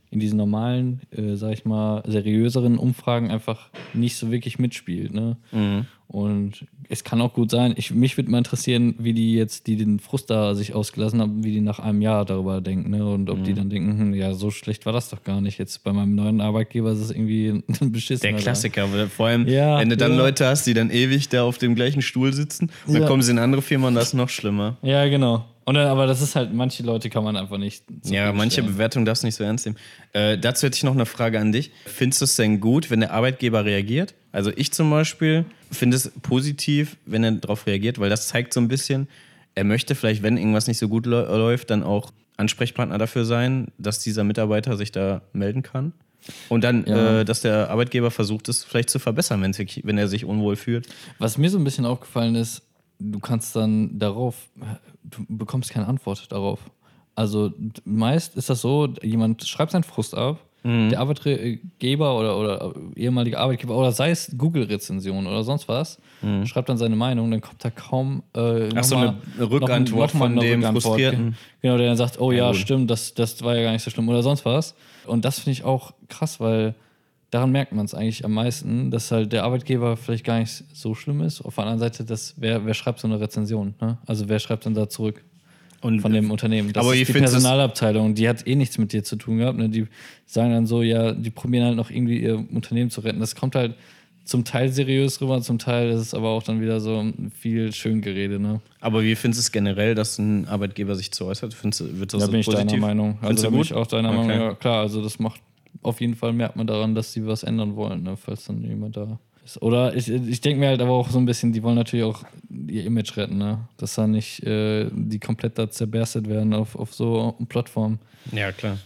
in 0.10 0.22
diesen 0.22 0.38
normalen, 0.38 1.02
äh, 1.12 1.36
sag 1.36 1.52
ich 1.52 1.66
mal, 1.66 2.02
seriöseren 2.08 2.78
Umfragen 2.78 3.30
einfach 3.30 3.70
nicht 3.94 4.16
so 4.16 4.32
wirklich 4.32 4.58
mitspielt. 4.58 5.14
Ne? 5.14 5.36
Mhm. 5.52 5.86
Und 6.10 6.66
es 6.88 7.04
kann 7.04 7.20
auch 7.20 7.34
gut 7.34 7.52
sein, 7.52 7.74
ich, 7.76 7.92
mich 7.92 8.16
würde 8.16 8.32
mal 8.32 8.38
interessieren, 8.38 8.96
wie 8.98 9.12
die 9.12 9.34
jetzt, 9.34 9.68
die 9.68 9.76
den 9.76 10.00
Frust 10.00 10.30
da 10.30 10.56
sich 10.56 10.74
ausgelassen 10.74 11.20
haben, 11.20 11.44
wie 11.44 11.52
die 11.52 11.60
nach 11.60 11.80
einem 11.80 12.02
Jahr 12.02 12.24
darüber 12.24 12.62
denken. 12.62 12.92
Ne? 12.92 13.06
Und 13.06 13.30
ob 13.30 13.44
die 13.44 13.52
Mhm. 13.52 13.56
dann 13.56 13.70
denken, 13.70 14.00
hm, 14.00 14.14
ja, 14.14 14.34
so 14.34 14.50
schlecht 14.50 14.86
war 14.86 14.94
das 14.94 15.10
doch 15.10 15.24
gar 15.26 15.42
nicht. 15.42 15.58
Jetzt 15.58 15.84
bei 15.84 15.92
meinem 15.92 16.16
neuen 16.16 16.40
Arbeitgeber 16.40 16.92
ist 16.94 17.00
es 17.00 17.12
irgendwie 17.12 17.50
ein 17.50 17.64
beschissen. 17.92 18.22
Der 18.24 18.34
Klassiker, 18.40 18.92
weil 18.94 19.10
vor 19.10 19.28
allem, 19.28 19.46
Ja, 19.48 19.80
wenn 19.80 19.90
du 19.90 19.98
dann 19.98 20.12
ja. 20.14 20.18
Leute 20.18 20.46
hast, 20.48 20.66
die 20.66 20.74
dann 20.74 20.92
ewig 20.92 21.28
da 21.28 21.44
auf 21.44 21.58
dem 21.58 21.76
gleichen 21.76 22.02
Stuhl 22.02 22.32
sitzen 22.32 22.72
und 22.86 22.94
dann 22.94 23.02
Ja. 23.02 23.08
kommen 23.08 23.22
sie 23.22 23.32
in 23.32 23.38
eine 23.38 23.44
andere 23.44 23.62
Firma 23.62 23.90
und 23.90 23.96
das 23.96 24.08
ist 24.10 24.14
noch 24.14 24.30
schlimmer. 24.30 24.78
Ja, 24.84 25.06
genau. 25.10 25.44
Und 25.66 25.74
dann, 25.76 25.88
aber 25.88 26.08
das 26.08 26.22
ist 26.22 26.38
halt, 26.38 26.54
manche 26.54 26.84
Leute 26.84 27.10
kann 27.10 27.26
man 27.26 27.36
einfach 27.36 27.58
nicht. 27.58 27.84
Ja, 28.06 28.32
manche. 28.32 28.64
Bewertungen 28.64 29.04
darfst 29.06 29.24
du 29.24 29.28
nicht 29.28 29.36
so 29.36 29.44
ernst 29.44 29.66
nehmen. 29.66 29.78
Äh, 30.14 30.38
dazu 30.38 30.66
hätte 30.66 30.78
ich 30.78 30.84
noch 30.84 30.94
eine 30.94 31.06
Frage 31.06 31.42
an 31.42 31.52
dich. 31.52 31.72
Findest 31.86 32.22
du 32.22 32.24
es 32.24 32.38
denn 32.38 32.62
gut, 32.62 32.90
wenn 32.90 33.02
der 33.02 33.12
Arbeitgeber 33.12 33.66
reagiert? 33.66 34.14
Also 34.38 34.52
ich 34.56 34.72
zum 34.72 34.92
Beispiel 34.92 35.46
finde 35.72 35.98
es 35.98 36.12
positiv, 36.22 36.96
wenn 37.08 37.24
er 37.24 37.32
darauf 37.32 37.66
reagiert, 37.66 37.98
weil 37.98 38.12
das 38.12 38.28
zeigt 38.28 38.54
so 38.54 38.60
ein 38.60 38.68
bisschen, 38.68 39.08
er 39.56 39.64
möchte 39.64 39.96
vielleicht, 39.96 40.22
wenn 40.22 40.38
irgendwas 40.38 40.68
nicht 40.68 40.78
so 40.78 40.88
gut 40.88 41.08
läu- 41.08 41.26
läuft, 41.36 41.72
dann 41.72 41.82
auch 41.82 42.12
Ansprechpartner 42.38 43.00
dafür 43.00 43.26
sein, 43.26 43.70
dass 43.80 43.98
dieser 43.98 44.24
Mitarbeiter 44.24 44.78
sich 44.78 44.92
da 44.92 45.24
melden 45.34 45.64
kann. 45.64 45.92
Und 46.50 46.64
dann, 46.64 46.86
Ja. 46.86 47.22
äh, 47.22 47.26
dass 47.26 47.42
der 47.42 47.72
Arbeitgeber 47.72 48.12
versucht, 48.12 48.48
es 48.48 48.64
vielleicht 48.64 48.92
zu 48.92 49.00
verbessern, 49.00 49.42
wenn, 49.42 49.54
sich- 49.54 49.82
wenn 49.86 49.98
er 49.98 50.08
sich 50.08 50.24
unwohl 50.24 50.56
fühlt. 50.56 50.88
Was 51.18 51.40
mir 51.40 51.50
so 51.50 51.58
ein 51.58 51.64
bisschen 51.64 51.88
aufgefallen 51.88 52.36
ist, 52.36 52.62
du 53.00 53.18
kannst 53.20 53.56
dann 53.56 53.98
darauf, 53.98 54.36
du 55.04 55.26
bekommst 55.30 55.72
keine 55.72 55.88
Antwort 55.88 56.32
darauf. 56.32 56.60
Also 57.16 57.52
meist 57.86 58.36
ist 58.38 58.52
das 58.52 58.62
so, 58.62 58.94
jemand 59.02 59.48
schreibt 59.48 59.72
seinen 59.72 59.82
Frust 59.84 60.14
ab, 60.14 60.40
Mhm. 60.68 60.90
der 60.90 61.00
Arbeitgeber 61.00 62.20
oder, 62.20 62.38
oder 62.38 62.74
ehemalige 62.96 63.40
Arbeitgeber 63.40 63.76
oder 63.78 63.92
sei 63.94 64.10
es 64.12 64.36
Google-Rezension 64.38 65.26
oder 65.26 65.44
sonst 65.44 65.68
was, 65.68 65.98
schreibt 66.46 66.68
dann 66.68 66.78
seine 66.78 66.96
Meinung, 66.96 67.32
dann 67.32 67.42
kommt 67.42 67.64
da 67.64 67.70
kaum 67.70 68.24
äh, 68.36 68.68
Mhm. 68.68 68.72
Ach 68.76 68.84
so, 68.84 68.96
eine 68.98 69.16
Rückantwort 69.40 70.14
mal 70.14 70.20
von 70.20 70.32
eine 70.34 70.42
dem 70.42 70.60
Rückantwort. 70.60 70.84
Frustrierten. 70.84 71.38
Genau, 71.62 71.78
der 71.78 71.88
dann 71.88 71.98
sagt, 71.98 72.20
oh 72.20 72.32
ja, 72.32 72.48
gut. 72.52 72.58
stimmt, 72.60 72.90
das, 72.92 73.14
das 73.14 73.42
war 73.44 73.56
ja 73.56 73.64
gar 73.64 73.72
nicht 73.72 73.84
so 73.84 73.92
schlimm 73.92 74.10
oder 74.10 74.22
sonst 74.24 74.44
was. 74.46 74.76
Und 75.06 75.24
das 75.26 75.40
finde 75.40 75.52
ich 75.52 75.64
auch 75.64 75.94
krass, 76.10 76.40
weil 76.40 76.76
daran 77.30 77.52
merkt 77.52 77.72
man 77.74 77.86
es 77.86 77.94
eigentlich 77.94 78.26
am 78.26 78.34
meisten, 78.34 78.92
dass 78.92 79.12
halt 79.12 79.32
der 79.32 79.44
Arbeitgeber 79.44 79.96
vielleicht 79.96 80.26
gar 80.26 80.40
nicht 80.40 80.64
so 80.74 80.96
schlimm 80.96 81.22
ist. 81.22 81.42
Auf 81.42 81.56
der 81.56 81.66
anderen 81.66 81.80
Seite, 81.80 82.04
dass, 82.04 82.34
wer, 82.38 82.66
wer 82.66 82.74
schreibt 82.74 83.00
so 83.00 83.08
eine 83.08 83.20
Rezension? 83.20 83.76
Ne? 83.80 83.98
Also 84.06 84.28
wer 84.28 84.40
schreibt 84.40 84.66
dann 84.66 84.74
da 84.74 84.90
zurück 84.90 85.24
Und 85.82 86.00
von 86.02 86.12
dem 86.12 86.32
Unternehmen? 86.32 86.74
Das 86.74 86.84
aber 86.84 86.96
ist 86.96 87.08
die 87.08 87.14
Personalabteilung, 87.14 88.16
die 88.16 88.28
hat 88.28 88.48
eh 88.48 88.56
nichts 88.56 88.78
mit 88.78 88.94
dir 88.94 89.04
zu 89.04 89.16
tun 89.16 89.38
gehabt. 89.38 89.58
Ne? 89.58 89.70
Die 89.70 89.88
sagen 90.26 90.52
dann 90.52 90.66
so, 90.66 90.82
ja, 90.82 91.12
die 91.14 91.30
probieren 91.30 91.66
halt 91.66 91.76
noch 91.76 91.92
irgendwie 91.92 92.20
ihr 92.20 92.36
Unternehmen 92.52 92.90
zu 92.90 93.02
retten. 93.02 93.20
Das 93.20 93.36
kommt 93.36 93.56
halt 93.56 93.76
zum 94.26 94.44
Teil 94.44 94.70
seriös 94.70 95.22
rüber, 95.22 95.42
zum 95.42 95.58
Teil 95.58 95.90
ist 95.90 96.02
es 96.02 96.14
aber 96.14 96.30
auch 96.30 96.44
dann 96.44 96.60
wieder 96.60 96.82
so 96.82 97.06
viel 97.40 97.72
Schöngerede. 97.74 98.40
Ne? 98.40 98.60
Aber 98.82 99.04
wie 99.04 99.16
findest 99.16 99.40
du 99.40 99.44
es 99.44 99.52
generell, 99.52 99.96
dass 99.96 100.18
ein 100.18 100.48
Arbeitgeber 100.48 100.96
sich 100.96 101.12
zu 101.12 101.26
äußert? 101.26 101.54
Findest 101.54 101.82
du, 101.82 102.00
wird 102.00 102.14
das 102.14 102.22
Da 102.22 102.28
bin 102.28 102.42
ich 102.42 102.46
positiv? 102.46 102.68
deiner 102.68 102.82
Meinung. 102.82 103.18
Also 103.22 103.44
da 103.44 103.50
bin 103.52 103.62
ich 103.62 103.74
auch 103.74 103.88
deiner 103.88 104.10
Okay. 104.10 104.18
Meinung. 104.28 104.48
Ja, 104.48 104.54
klar, 104.56 104.82
also 104.82 105.02
das 105.02 105.20
macht 105.20 105.42
auf 105.84 106.02
jeden 106.02 106.16
Fall 106.16 106.34
merkt 106.34 106.56
man 106.58 106.68
daran, 106.68 106.96
dass 106.96 107.14
sie 107.14 107.26
was 107.26 107.44
ändern 107.44 107.76
wollen, 107.76 108.04
ne, 108.04 108.18
falls 108.18 108.46
dann 108.46 108.62
jemand 108.64 108.98
da 108.98 109.20
ist. 109.48 109.62
Oder 109.62 109.96
ich, 109.96 110.10
ich 110.10 110.42
denke 110.42 110.60
mir 110.60 110.68
halt 110.68 110.82
aber 110.82 110.92
auch 110.92 111.10
so 111.10 111.18
ein 111.18 111.26
bisschen, 111.26 111.54
die 111.54 111.64
wollen 111.64 111.76
natürlich 111.76 112.06
auch 112.06 112.24
ihr 112.50 112.86
Image 112.86 113.18
retten, 113.18 113.38
ne? 113.38 113.68
Dass 113.78 113.96
da 113.96 114.08
nicht 114.08 114.44
äh, 114.44 114.90
die 114.92 115.20
komplett 115.20 115.58
da 115.58 115.70
zerberstet 115.70 116.30
werden 116.30 116.54
auf, 116.54 116.76
auf 116.76 116.94
so 116.94 117.36
Plattformen. 117.50 118.00
Ja, 118.32 118.52
klar. 118.52 118.78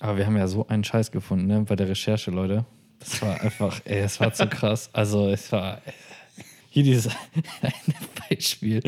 Aber 0.00 0.18
wir 0.18 0.26
haben 0.26 0.36
ja 0.36 0.46
so 0.46 0.66
einen 0.66 0.84
Scheiß 0.84 1.10
gefunden, 1.10 1.46
ne, 1.46 1.60
bei 1.62 1.76
der 1.76 1.88
Recherche, 1.88 2.30
Leute. 2.30 2.64
Das 2.98 3.22
war 3.22 3.40
einfach, 3.40 3.80
ey, 3.84 4.00
es 4.00 4.20
war 4.20 4.32
zu 4.32 4.46
krass. 4.46 4.90
Also 4.92 5.28
es 5.28 5.52
war 5.52 5.80
hier 6.70 6.82
dieses 6.82 7.08
Beispiel. 8.28 8.82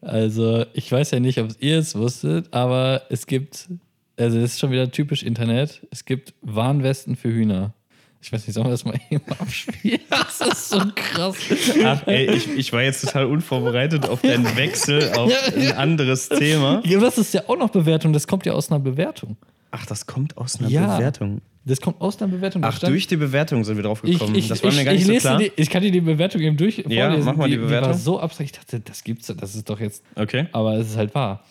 Also 0.00 0.64
ich 0.72 0.90
weiß 0.90 1.10
ja 1.10 1.20
nicht, 1.20 1.38
ob 1.38 1.50
ihr 1.60 1.78
es 1.78 1.94
wusstet, 1.94 2.52
aber 2.52 3.02
es 3.10 3.26
gibt, 3.26 3.68
also 4.16 4.40
das 4.40 4.52
ist 4.52 4.60
schon 4.60 4.70
wieder 4.70 4.90
typisch 4.90 5.22
Internet, 5.22 5.86
es 5.90 6.04
gibt 6.04 6.34
Warnwesten 6.42 7.16
für 7.16 7.28
Hühner. 7.28 7.74
Ich 8.20 8.32
weiß 8.32 8.46
nicht, 8.46 8.54
sollen 8.54 8.66
wir 8.66 8.70
das 8.72 8.84
mal 8.84 8.98
eben 9.10 9.24
abspielen? 9.38 10.00
Das 10.10 10.40
ist 10.40 10.70
so 10.70 10.80
krass. 10.94 11.36
Ach, 11.84 12.06
ey, 12.06 12.30
ich, 12.34 12.48
ich 12.48 12.72
war 12.72 12.82
jetzt 12.82 13.04
total 13.04 13.26
unvorbereitet 13.26 14.08
auf 14.08 14.22
deinen 14.22 14.56
Wechsel 14.56 15.12
auf 15.12 15.32
ein 15.54 15.72
anderes 15.72 16.28
Thema. 16.28 16.82
Ja, 16.84 16.98
das 16.98 17.16
ist 17.18 17.32
ja 17.34 17.42
auch 17.46 17.56
noch 17.56 17.70
Bewertung, 17.70 18.12
das 18.12 18.26
kommt 18.26 18.44
ja 18.44 18.54
aus 18.54 18.70
einer 18.70 18.80
Bewertung. 18.80 19.36
Ach, 19.70 19.86
das 19.86 20.06
kommt 20.06 20.36
aus 20.36 20.58
einer 20.58 20.68
Ja. 20.68 20.96
Bewertung. 20.96 21.40
Das 21.64 21.80
kommt 21.82 22.00
aus 22.00 22.20
einer 22.20 22.32
Bewertung. 22.32 22.64
Ach, 22.64 22.78
durch 22.78 23.06
die 23.06 23.16
Bewertung 23.18 23.62
sind 23.62 23.76
wir 23.76 23.82
drauf 23.84 24.00
Ich, 24.02 24.18
gekommen. 24.18 24.34
ich, 24.34 24.48
das 24.48 24.62
war 24.62 24.70
ich, 24.70 24.76
mir 24.78 24.84
gar 24.84 24.92
nicht 24.92 25.06
ich, 25.06 25.22
so 25.22 25.28
klar. 25.28 25.38
Die, 25.38 25.52
ich 25.54 25.68
kann 25.68 25.82
dir 25.82 25.90
die 25.90 26.00
Bewertung 26.00 26.40
eben 26.40 26.56
durch 26.56 26.82
Ja, 26.88 27.14
mach 27.18 27.36
mal 27.36 27.44
die 27.46 27.56
die, 27.56 27.58
Bewertung. 27.58 27.90
Die 27.90 27.94
war 27.94 27.98
so 27.98 28.18
abstrakt. 28.18 28.50
Ich 28.50 28.56
dachte, 28.58 28.80
das 28.80 29.04
gibt's, 29.04 29.26
das 29.38 29.54
ist 29.54 29.68
doch 29.68 29.78
jetzt. 29.78 30.02
Okay. 30.14 30.46
Aber 30.52 30.74
es 30.78 30.88
ist 30.88 30.96
halt 30.96 31.14
wahr. 31.14 31.44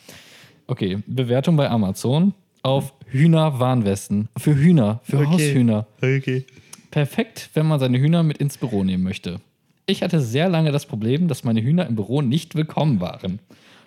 Okay, 0.66 0.98
Bewertung 1.06 1.56
bei 1.56 1.70
Amazon 1.70 2.34
auf 2.68 2.94
Hühner-Warnwesten. 3.08 4.28
Für 4.38 4.56
Hühner, 4.56 5.00
für 5.04 5.20
Okay. 5.20 5.28
Haushühner. 5.28 5.88
Okay. 5.98 6.46
Perfekt, 6.92 7.50
wenn 7.54 7.66
man 7.66 7.80
seine 7.80 7.98
Hühner 8.00 8.24
mit 8.24 8.38
ins 8.38 8.58
Büro 8.58 8.84
nehmen 8.84 9.04
möchte. 9.04 9.40
Ich 9.86 10.04
hatte 10.04 10.20
sehr 10.20 10.50
lange 10.50 10.74
das 10.74 10.86
Problem, 10.86 11.30
dass 11.30 11.46
meine 11.46 11.62
Hühner 11.62 11.88
im 11.88 11.96
Büro 11.96 12.22
nicht 12.22 12.56
willkommen 12.56 13.00
waren. 13.00 13.40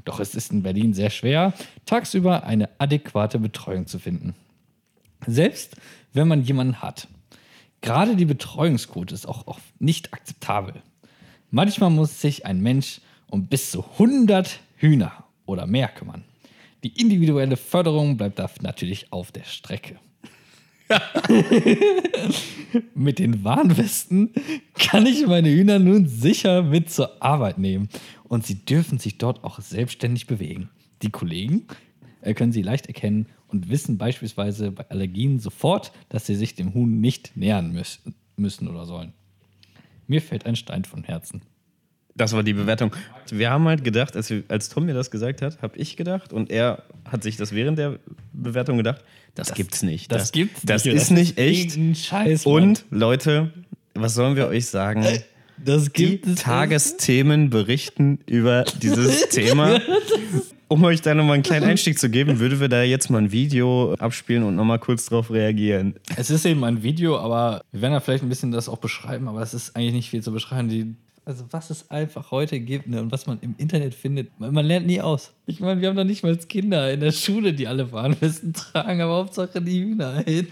Doch 0.06 0.18
es 0.18 0.34
ist 0.34 0.50
in 0.50 0.62
Berlin 0.62 0.94
sehr 0.94 1.10
schwer, 1.10 1.52
tagsüber 1.84 2.44
eine 2.44 2.70
adäquate 2.78 3.38
Betreuung 3.38 3.86
zu 3.86 3.98
finden. 3.98 4.34
Selbst 5.26 5.76
wenn 6.14 6.26
man 6.26 6.42
jemanden 6.42 6.80
hat. 6.80 7.06
Gerade 7.82 8.16
die 8.16 8.24
Betreuungsquote 8.24 9.14
ist 9.14 9.28
auch 9.28 9.46
oft 9.46 9.62
nicht 9.78 10.14
akzeptabel. 10.14 10.74
Manchmal 11.50 11.90
muss 11.90 12.20
sich 12.20 12.46
ein 12.46 12.62
Mensch 12.62 13.02
um 13.28 13.46
bis 13.46 13.70
zu 13.70 13.84
100 13.98 14.60
Hühner 14.76 15.24
oder 15.44 15.66
mehr 15.66 15.88
kümmern. 15.88 16.24
Die 16.82 17.00
individuelle 17.00 17.56
Förderung 17.56 18.16
bleibt 18.16 18.38
da 18.38 18.50
natürlich 18.62 19.12
auf 19.12 19.32
der 19.32 19.44
Strecke. 19.44 19.98
Mit 22.94 23.18
den 23.18 23.44
Warnwesten 23.44 24.30
kann 24.74 25.06
ich 25.06 25.26
meine 25.26 25.50
Hühner 25.50 25.78
nun 25.78 26.06
sicher 26.08 26.62
mit 26.62 26.90
zur 26.90 27.22
Arbeit 27.22 27.58
nehmen 27.58 27.88
und 28.24 28.44
sie 28.44 28.64
dürfen 28.64 28.98
sich 28.98 29.18
dort 29.18 29.44
auch 29.44 29.60
selbstständig 29.60 30.26
bewegen. 30.26 30.70
Die 31.02 31.10
Kollegen 31.10 31.66
äh, 32.22 32.34
können 32.34 32.52
sie 32.52 32.62
leicht 32.62 32.86
erkennen 32.86 33.26
und 33.48 33.68
wissen 33.68 33.98
beispielsweise 33.98 34.72
bei 34.72 34.88
Allergien 34.90 35.38
sofort, 35.38 35.92
dass 36.08 36.26
sie 36.26 36.34
sich 36.34 36.54
dem 36.54 36.74
Huhn 36.74 37.00
nicht 37.00 37.36
nähern 37.36 37.72
müß 37.72 38.00
müssen 38.36 38.68
oder 38.68 38.86
sollen. 38.86 39.12
Mir 40.06 40.22
fällt 40.22 40.46
ein 40.46 40.56
Stein 40.56 40.84
vom 40.84 41.04
Herzen. 41.04 41.42
Das 42.14 42.32
war 42.32 42.42
die 42.42 42.52
Bewertung. 42.52 42.94
Wir 43.30 43.50
haben 43.50 43.66
halt 43.68 43.84
gedacht, 43.84 44.16
als, 44.16 44.30
wir, 44.30 44.42
als 44.48 44.68
Tom 44.68 44.86
mir 44.86 44.94
das 44.94 45.10
gesagt 45.10 45.42
hat, 45.42 45.62
habe 45.62 45.76
ich 45.78 45.96
gedacht 45.96 46.32
und 46.32 46.50
er 46.50 46.82
hat 47.10 47.22
sich 47.22 47.36
das 47.36 47.54
während 47.54 47.78
der 47.78 47.98
Bewertung 48.32 48.76
gedacht, 48.76 49.02
das, 49.34 49.54
gibt's 49.54 49.82
nicht. 49.82 50.10
Das, 50.12 50.32
gibt's 50.32 50.60
Das 50.64 50.84
nicht. 50.84 50.96
ist 50.96 51.10
nicht 51.10 51.38
echt. 51.38 51.78
Scheiß. 51.96 52.46
Und 52.46 52.84
Leute, 52.90 53.52
was 53.94 54.14
sollen 54.14 54.36
wir 54.36 54.48
euch 54.48 54.66
sagen? 54.66 55.06
das 55.56 55.84
Die 55.84 55.90
gibt 55.92 56.26
es. 56.26 56.40
Tagesthemen 56.40 57.48
berichten 57.50 58.18
über 58.26 58.64
dieses 58.82 59.28
Thema. 59.30 59.80
Um 60.68 60.84
euch 60.84 61.00
da 61.02 61.14
nochmal 61.14 61.34
einen 61.34 61.42
kleinen 61.42 61.66
Einstieg 61.66 61.98
zu 61.98 62.10
geben, 62.10 62.38
würden 62.38 62.60
wir 62.60 62.68
da 62.68 62.82
jetzt 62.82 63.10
mal 63.10 63.18
ein 63.18 63.32
Video 63.32 63.94
abspielen 63.94 64.44
und 64.44 64.54
nochmal 64.56 64.78
kurz 64.78 65.06
drauf 65.06 65.30
reagieren. 65.30 65.94
Es 66.16 66.30
ist 66.30 66.44
eben 66.46 66.62
ein 66.64 66.82
Video, 66.84 67.18
aber 67.18 67.62
wir 67.72 67.82
werden 67.82 67.94
da 67.94 68.00
vielleicht 68.00 68.22
ein 68.22 68.28
bisschen 68.28 68.52
das 68.52 68.68
auch 68.68 68.78
beschreiben, 68.78 69.26
aber 69.26 69.42
es 69.42 69.52
ist 69.52 69.74
eigentlich 69.74 69.94
nicht 69.94 70.10
viel 70.10 70.22
zu 70.22 70.32
beschreiben. 70.32 70.68
Die, 70.68 70.94
Also 71.30 71.44
was 71.52 71.70
es 71.70 71.92
einfach 71.92 72.32
heute 72.32 72.58
gibt 72.58 72.88
ne, 72.88 73.00
und 73.00 73.12
was 73.12 73.28
man 73.28 73.38
im 73.40 73.54
Internet 73.56 73.94
findet, 73.94 74.38
man, 74.40 74.52
man 74.52 74.66
lernt 74.66 74.86
nie 74.86 75.00
aus. 75.00 75.30
Ich 75.46 75.60
meine, 75.60 75.80
wir 75.80 75.88
haben 75.88 75.96
doch 75.96 76.02
nicht 76.02 76.24
mal 76.24 76.36
Kinder 76.36 76.92
in 76.92 76.98
der 76.98 77.12
Schule, 77.12 77.52
die 77.52 77.68
alle 77.68 77.92
Warnwesten 77.92 78.52
tragen, 78.52 79.00
aber 79.00 79.14
Hauptsache 79.14 79.62
die 79.62 79.80
Hühner 79.80 80.16
halt. 80.16 80.50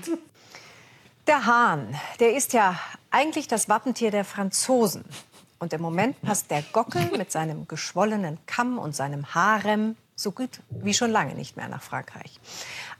Der 1.27 1.47
Hahn, 1.47 1.97
der 2.21 2.37
ist 2.37 2.53
ja 2.53 2.79
eigentlich 3.11 3.49
das 3.49 3.69
Wappentier 3.69 4.13
der 4.13 4.25
Franzosen. 4.25 5.05
Und 5.59 5.73
im 5.73 5.83
Moment 5.83 6.23
passt 6.23 6.53
der 6.53 6.63
Gockel 6.73 7.11
mit 7.19 7.33
seinem 7.33 7.67
geschwollenen 7.67 8.39
Kamm 8.47 8.79
und 8.79 8.95
seinem 8.95 9.35
Harem 9.35 9.97
so 10.15 10.31
gut 10.31 10.61
wie 10.71 10.95
schon 10.95 11.11
lange 11.11 11.35
nicht 11.35 11.57
mehr 11.57 11.67
nach 11.67 11.83
Frankreich. 11.83 12.39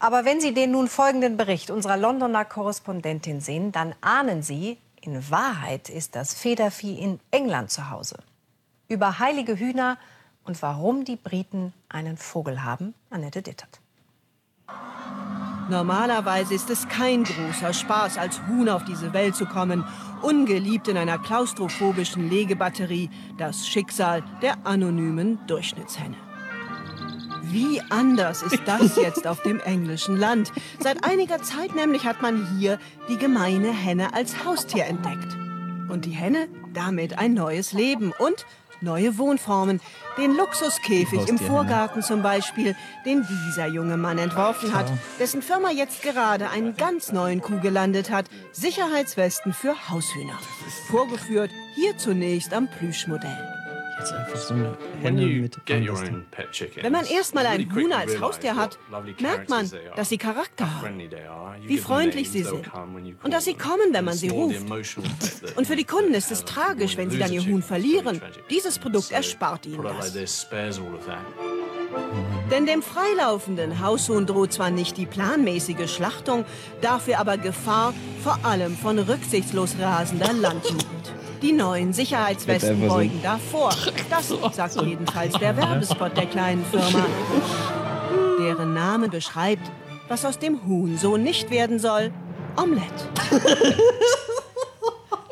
Aber 0.01 0.25
wenn 0.25 0.41
Sie 0.41 0.53
den 0.53 0.73
nun 0.73 0.89
folgenden 0.89 1.37
Bericht 1.37 1.71
unserer 1.71 1.97
Londoner 1.97 2.45
Korrespondentin 2.45 3.41
sehen, 3.41 3.71
dann 3.71 3.95
ahnen 4.01 4.43
Sie, 4.43 4.79
in 5.15 5.31
Wahrheit 5.31 5.89
ist 5.89 6.15
das 6.15 6.35
Federvieh 6.35 6.99
in 6.99 7.21
England 7.31 7.71
zu 7.71 7.91
Hause. 7.91 8.19
Über 8.89 9.19
heilige 9.19 9.59
Hühner 9.59 9.99
und 10.45 10.61
warum 10.63 11.05
die 11.05 11.17
Briten 11.17 11.73
einen 11.89 12.17
Vogel 12.17 12.63
haben, 12.63 12.95
Annette 13.11 13.43
Dittert. 13.43 13.81
Normalerweise 15.71 16.55
ist 16.55 16.71
es 16.71 16.89
kein 16.89 17.25
großer 17.25 17.73
Spaß, 17.75 18.17
als 18.17 18.41
Huhn 18.47 18.69
auf 18.69 18.85
diese 18.85 19.13
Welt 19.13 19.37
zu 19.37 19.45
kommen, 19.45 19.85
ungeliebt 20.23 20.89
in 20.89 20.97
einer 20.97 21.19
klaustrophobischen 21.19 22.31
Legebatterie, 22.31 23.11
das 23.37 23.69
Schicksal 23.69 24.23
der 24.43 24.67
anonymen 24.67 25.39
Durchschnittshenne. 25.47 26.28
Wie 27.51 27.81
anders 27.89 28.43
ist 28.43 28.61
das 28.67 28.97
jetzt 28.97 29.27
auf 29.27 29.43
dem 29.43 29.61
englischen 29.61 30.17
Land? 30.17 30.53
Seit 30.81 31.05
einiger 31.05 31.43
Zeit 31.43 31.75
nämlich 31.75 32.05
hat 32.05 32.21
man 32.21 32.59
hier 32.59 32.79
die 33.09 33.17
gemeine 33.17 33.73
Henne 33.73 34.13
als 34.13 34.45
Haustier 34.45 34.85
entdeckt. 34.85 35.37
Und 35.89 36.05
die 36.05 36.11
Henne 36.11 36.49
damit 36.75 37.19
ein 37.19 37.33
neues 37.33 37.73
Leben 37.73 38.13
und 38.19 38.45
neue 38.81 39.17
Wohnformen. 39.17 39.81
Den 40.19 40.37
Luxuskäfig 40.37 41.29
im 41.29 41.39
Vorgarten 41.39 42.03
zum 42.03 42.23
Beispiel, 42.23 42.77
den 43.07 43.27
dieser 43.47 43.67
junge 43.67 43.97
Mann 43.97 44.19
entworfen 44.19 44.75
hat, 44.75 44.87
dessen 45.19 45.41
Firma 45.41 45.71
jetzt 45.71 46.03
gerade 46.03 46.51
einen 46.51 46.77
ganz 46.77 47.13
neuen 47.13 47.41
Kuh 47.41 47.61
gelandet 47.61 48.11
hat. 48.11 48.27
Sicherheitswesten 48.53 49.53
für 49.53 49.89
Haushühner. 49.89 50.39
Vorgeführt 50.91 51.51
hier 51.75 51.97
zunächst 51.97 52.53
am 52.53 52.69
Plüschmodell. 52.69 53.58
Jetzt 53.99 54.13
einfach 54.13 54.37
so 54.37 54.55
eine 54.55 54.77
Henne 55.03 55.27
mit. 55.27 55.59
Wenn 55.67 56.93
man 56.93 57.05
erstmal 57.05 57.47
ein 57.47 57.75
Huhn 57.75 57.93
als 57.93 58.21
Haustier 58.21 58.55
hat, 58.55 58.79
merkt 59.21 59.49
man, 59.49 59.71
dass 59.97 60.09
sie 60.09 60.19
Charakter 60.19 60.83
haben. 60.83 61.01
Wie 61.63 61.79
freundlich 61.79 62.31
sie 62.31 62.45
sind. 62.45 62.71
Und 63.23 63.33
dass 63.33 63.45
sie 63.45 63.55
kommen, 63.55 63.93
wenn 63.93 64.05
man 64.05 64.15
sie 64.15 64.29
ruft. 64.29 64.65
Und 65.57 65.67
für 65.67 65.77
die 65.77 65.85
Kunden 65.85 66.15
ist 66.15 66.31
es 66.31 66.45
tragisch, 66.45 66.97
wenn 66.97 67.11
sie 67.11 67.19
dann 67.19 67.33
ihr 67.33 67.45
Huhn 67.45 67.63
verlieren. 67.63 68.21
Dieses 68.51 68.79
Produkt 68.79 69.11
erspart 69.11 69.67
ihnen 69.67 69.83
das. 69.83 70.47
Denn 72.51 72.67
dem 72.67 72.83
freilaufenden 72.83 73.81
Haushuhn 73.81 74.27
droht 74.27 74.53
zwar 74.53 74.71
nicht 74.71 74.97
die 74.97 75.07
planmäßige 75.07 75.91
Schlachtung, 75.91 76.45
dafür 76.81 77.19
aber 77.19 77.37
Gefahr, 77.37 77.95
vor 78.23 78.39
allem 78.45 78.77
von 78.77 78.99
rücksichtslos 78.99 79.75
rasender 79.81 80.33
Landjugend. 80.33 80.98
Die 81.43 81.53
neuen 81.53 81.93
Sicherheitswesten 81.93 82.89
beugen 82.89 83.21
davor. 83.23 83.73
Das 84.11 84.33
sagt 84.55 84.83
jedenfalls 84.83 85.35
der 85.35 85.57
Werbespot 85.57 86.17
der 86.17 86.27
kleinen 86.27 86.65
Firma, 86.65 87.07
deren 88.39 88.75
Name 88.75 89.09
beschreibt, 89.09 89.71
was 90.09 90.25
aus 90.25 90.39
dem 90.39 90.67
Huhn 90.67 90.97
so 90.99 91.17
nicht 91.17 91.51
werden 91.51 91.79
soll. 91.79 92.11
Omelette. 92.57 93.05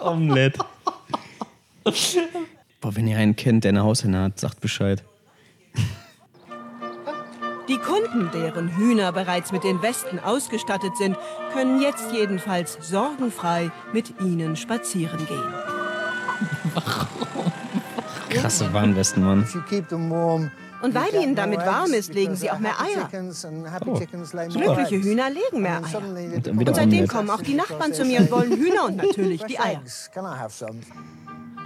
Omelette. 0.00 0.60
Boah, 2.80 2.94
wenn 2.94 3.08
ihr 3.08 3.16
einen 3.16 3.34
kennt, 3.34 3.64
der 3.64 3.70
eine 3.70 3.82
Haushenne 3.82 4.22
hat, 4.22 4.38
sagt 4.38 4.60
Bescheid. 4.60 5.02
Die 7.68 7.78
Kunden, 7.78 8.30
deren 8.32 8.76
Hühner 8.76 9.10
bereits 9.10 9.50
mit 9.50 9.64
den 9.64 9.82
Westen 9.82 10.20
ausgestattet 10.20 10.96
sind, 10.96 11.16
können 11.52 11.82
jetzt 11.82 12.12
jedenfalls 12.12 12.78
sorgenfrei 12.80 13.72
mit 13.92 14.20
ihnen 14.20 14.54
spazieren 14.54 15.26
gehen. 15.26 15.75
Krasse 18.30 18.72
Warnwesten, 18.72 19.24
Mann. 19.24 19.46
Und 20.82 20.94
weil 20.94 21.14
ihnen 21.14 21.34
damit 21.34 21.60
warm 21.60 21.92
ist, 21.92 22.12
legen 22.12 22.36
sie 22.36 22.50
auch 22.50 22.58
mehr 22.58 22.74
Eier. 22.78 23.08
Glückliche 24.48 25.02
Hühner 25.02 25.30
legen 25.30 25.62
mehr 25.62 25.80
Eier. 25.82 26.02
wieder 26.14 26.52
Und 26.52 26.74
seitdem 26.74 27.08
kommen 27.08 27.30
auch 27.30 27.40
die 27.40 27.54
Nachbarn 27.54 27.94
zu 27.94 28.04
mir 28.04 28.20
und 28.20 28.30
wollen 28.30 28.52
Hühner 28.52 28.84
und 28.84 28.96
natürlich 28.96 29.42
die 29.44 29.58
Eier. 29.58 29.80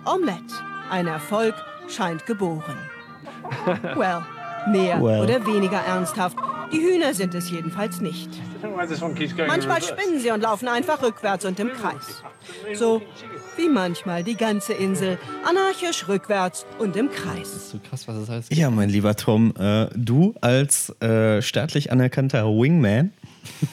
Omelette. 0.04 0.54
Ein 0.90 1.06
Erfolg 1.06 1.54
scheint 1.88 2.24
geboren. 2.26 2.76
Well, 3.94 4.22
mehr 4.70 5.02
Well. 5.02 5.22
oder 5.22 5.46
weniger 5.46 5.78
ernsthaft. 5.78 6.36
Die 6.72 6.80
Hühner 6.80 7.14
sind 7.14 7.35
es 7.35 7.50
jedenfalls 7.50 8.00
nicht. 8.00 8.30
Manchmal 8.62 9.83
spinnen 9.83 10.20
sie 10.20 10.30
und 10.30 10.42
laufen 10.42 10.68
einfach 10.68 11.02
rückwärts 11.02 11.44
und 11.44 11.59
im 11.59 11.72
Kreis. 11.72 12.22
So 12.74 13.02
wie 13.56 13.68
manchmal 13.68 14.22
die 14.22 14.37
ganze 14.37 14.72
Insel. 14.72 15.18
Anarchisch 15.44 16.06
rückwärts 16.09 16.64
und 16.78 16.96
im 16.96 17.11
Kreis. 17.11 17.70
So 17.70 17.78
krass, 17.78 18.06
was 18.06 18.20
das 18.20 18.28
heißt. 18.28 18.54
Ja, 18.54 18.70
mein 18.70 18.88
lieber 18.88 19.16
Tom, 19.16 19.52
äh, 19.59 19.88
du 19.96 20.35
als 20.40 20.90
äh, 21.00 21.42
staatlich 21.42 21.90
anerkannter 21.92 22.46
Wingman. 22.46 23.12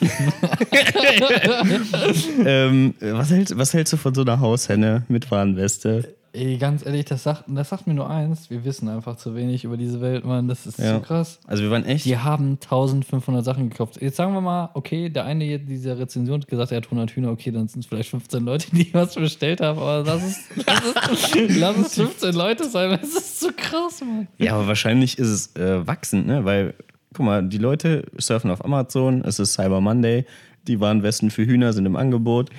ähm, 2.44 2.94
was, 3.00 3.30
hältst, 3.30 3.56
was 3.56 3.74
hältst 3.74 3.92
du 3.92 3.96
von 3.96 4.14
so 4.14 4.22
einer 4.22 4.40
Haushenne 4.40 5.04
mit 5.08 5.30
Warnweste? 5.30 6.16
Ey, 6.38 6.56
ganz 6.56 6.86
ehrlich, 6.86 7.04
das 7.06 7.24
sagt, 7.24 7.44
das 7.48 7.68
sagt 7.70 7.86
mir 7.88 7.94
nur 7.94 8.08
eins. 8.08 8.48
Wir 8.48 8.64
wissen 8.64 8.88
einfach 8.88 9.16
zu 9.16 9.34
wenig 9.34 9.64
über 9.64 9.76
diese 9.76 10.00
Welt, 10.00 10.24
Mann. 10.24 10.46
Das 10.46 10.66
ist 10.66 10.78
Ja. 10.78 10.94
so 10.94 11.00
krass. 11.00 11.40
Also 11.48 11.64
wir 11.64 11.70
waren 11.72 11.84
echt. 11.84 12.04
Die 12.04 12.16
haben 12.16 12.58
1500 12.62 13.44
Sachen 13.44 13.70
gekauft. 13.70 14.00
Jetzt 14.00 14.16
sagen 14.16 14.32
wir 14.34 14.40
mal, 14.40 14.70
okay, 14.74 15.08
der 15.08 15.24
eine 15.24 15.42
hier, 15.44 15.58
dieser 15.58 15.98
Rezension 15.98 16.40
hat 16.40 16.46
gesagt, 16.48 16.70
er 16.70 16.76
hat 16.76 16.84
100 16.84 17.10
Hühner. 17.10 17.30
Okay, 17.32 17.50
dann 17.50 17.66
sind 17.66 17.80
es 17.80 17.86
vielleicht 17.86 18.10
15 18.10 18.44
Leute, 18.44 18.68
die 18.70 18.88
was 18.94 19.16
bestellt 19.16 19.60
haben. 19.60 19.78
Aber 19.80 20.04
lass 20.06 20.22
es, 20.22 20.40
lass 20.66 21.34
es, 21.34 21.56
lass 21.58 21.76
es 21.78 21.94
15 21.94 22.34
Leute 22.34 22.68
sein. 22.68 22.90
Das 23.00 23.10
ist 23.14 23.40
so 23.40 23.48
krass, 23.56 24.00
Mann. 24.00 24.28
Ja, 24.38 24.54
aber 24.54 24.68
wahrscheinlich 24.68 25.18
ist 25.18 25.28
es 25.28 25.56
äh, 25.56 25.84
wachsend, 25.86 26.28
ne? 26.28 26.44
Weil, 26.44 26.74
guck 27.14 27.26
mal, 27.26 27.42
die 27.42 27.58
Leute 27.58 28.04
surfen 28.16 28.50
auf 28.52 28.64
Amazon, 28.64 29.22
es 29.24 29.40
ist 29.40 29.54
Cyber 29.54 29.80
Monday, 29.80 30.24
die 30.68 30.78
Warnwesten 30.78 31.30
für 31.30 31.44
Hühner 31.46 31.72
sind 31.72 31.86
im 31.86 31.96
Angebot. 31.96 32.50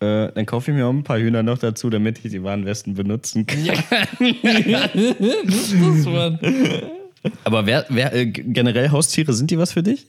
Äh, 0.00 0.30
dann 0.32 0.44
kaufe 0.44 0.70
ich 0.70 0.76
mir 0.76 0.86
auch 0.86 0.92
ein 0.92 1.04
paar 1.04 1.18
Hühner 1.18 1.42
noch 1.42 1.58
dazu, 1.58 1.88
damit 1.88 2.22
ich 2.24 2.30
die 2.30 2.42
Warnwesten 2.42 2.94
benutzen 2.94 3.46
kann. 3.46 3.64
Das 3.64 4.92
ist, 5.72 6.06
Mann. 6.06 6.38
Aber 7.44 7.66
wer, 7.66 7.86
wer, 7.88 8.14
äh, 8.14 8.26
generell 8.26 8.90
Haustiere, 8.90 9.32
sind 9.32 9.50
die 9.50 9.58
was 9.58 9.72
für 9.72 9.82
dich? 9.82 10.06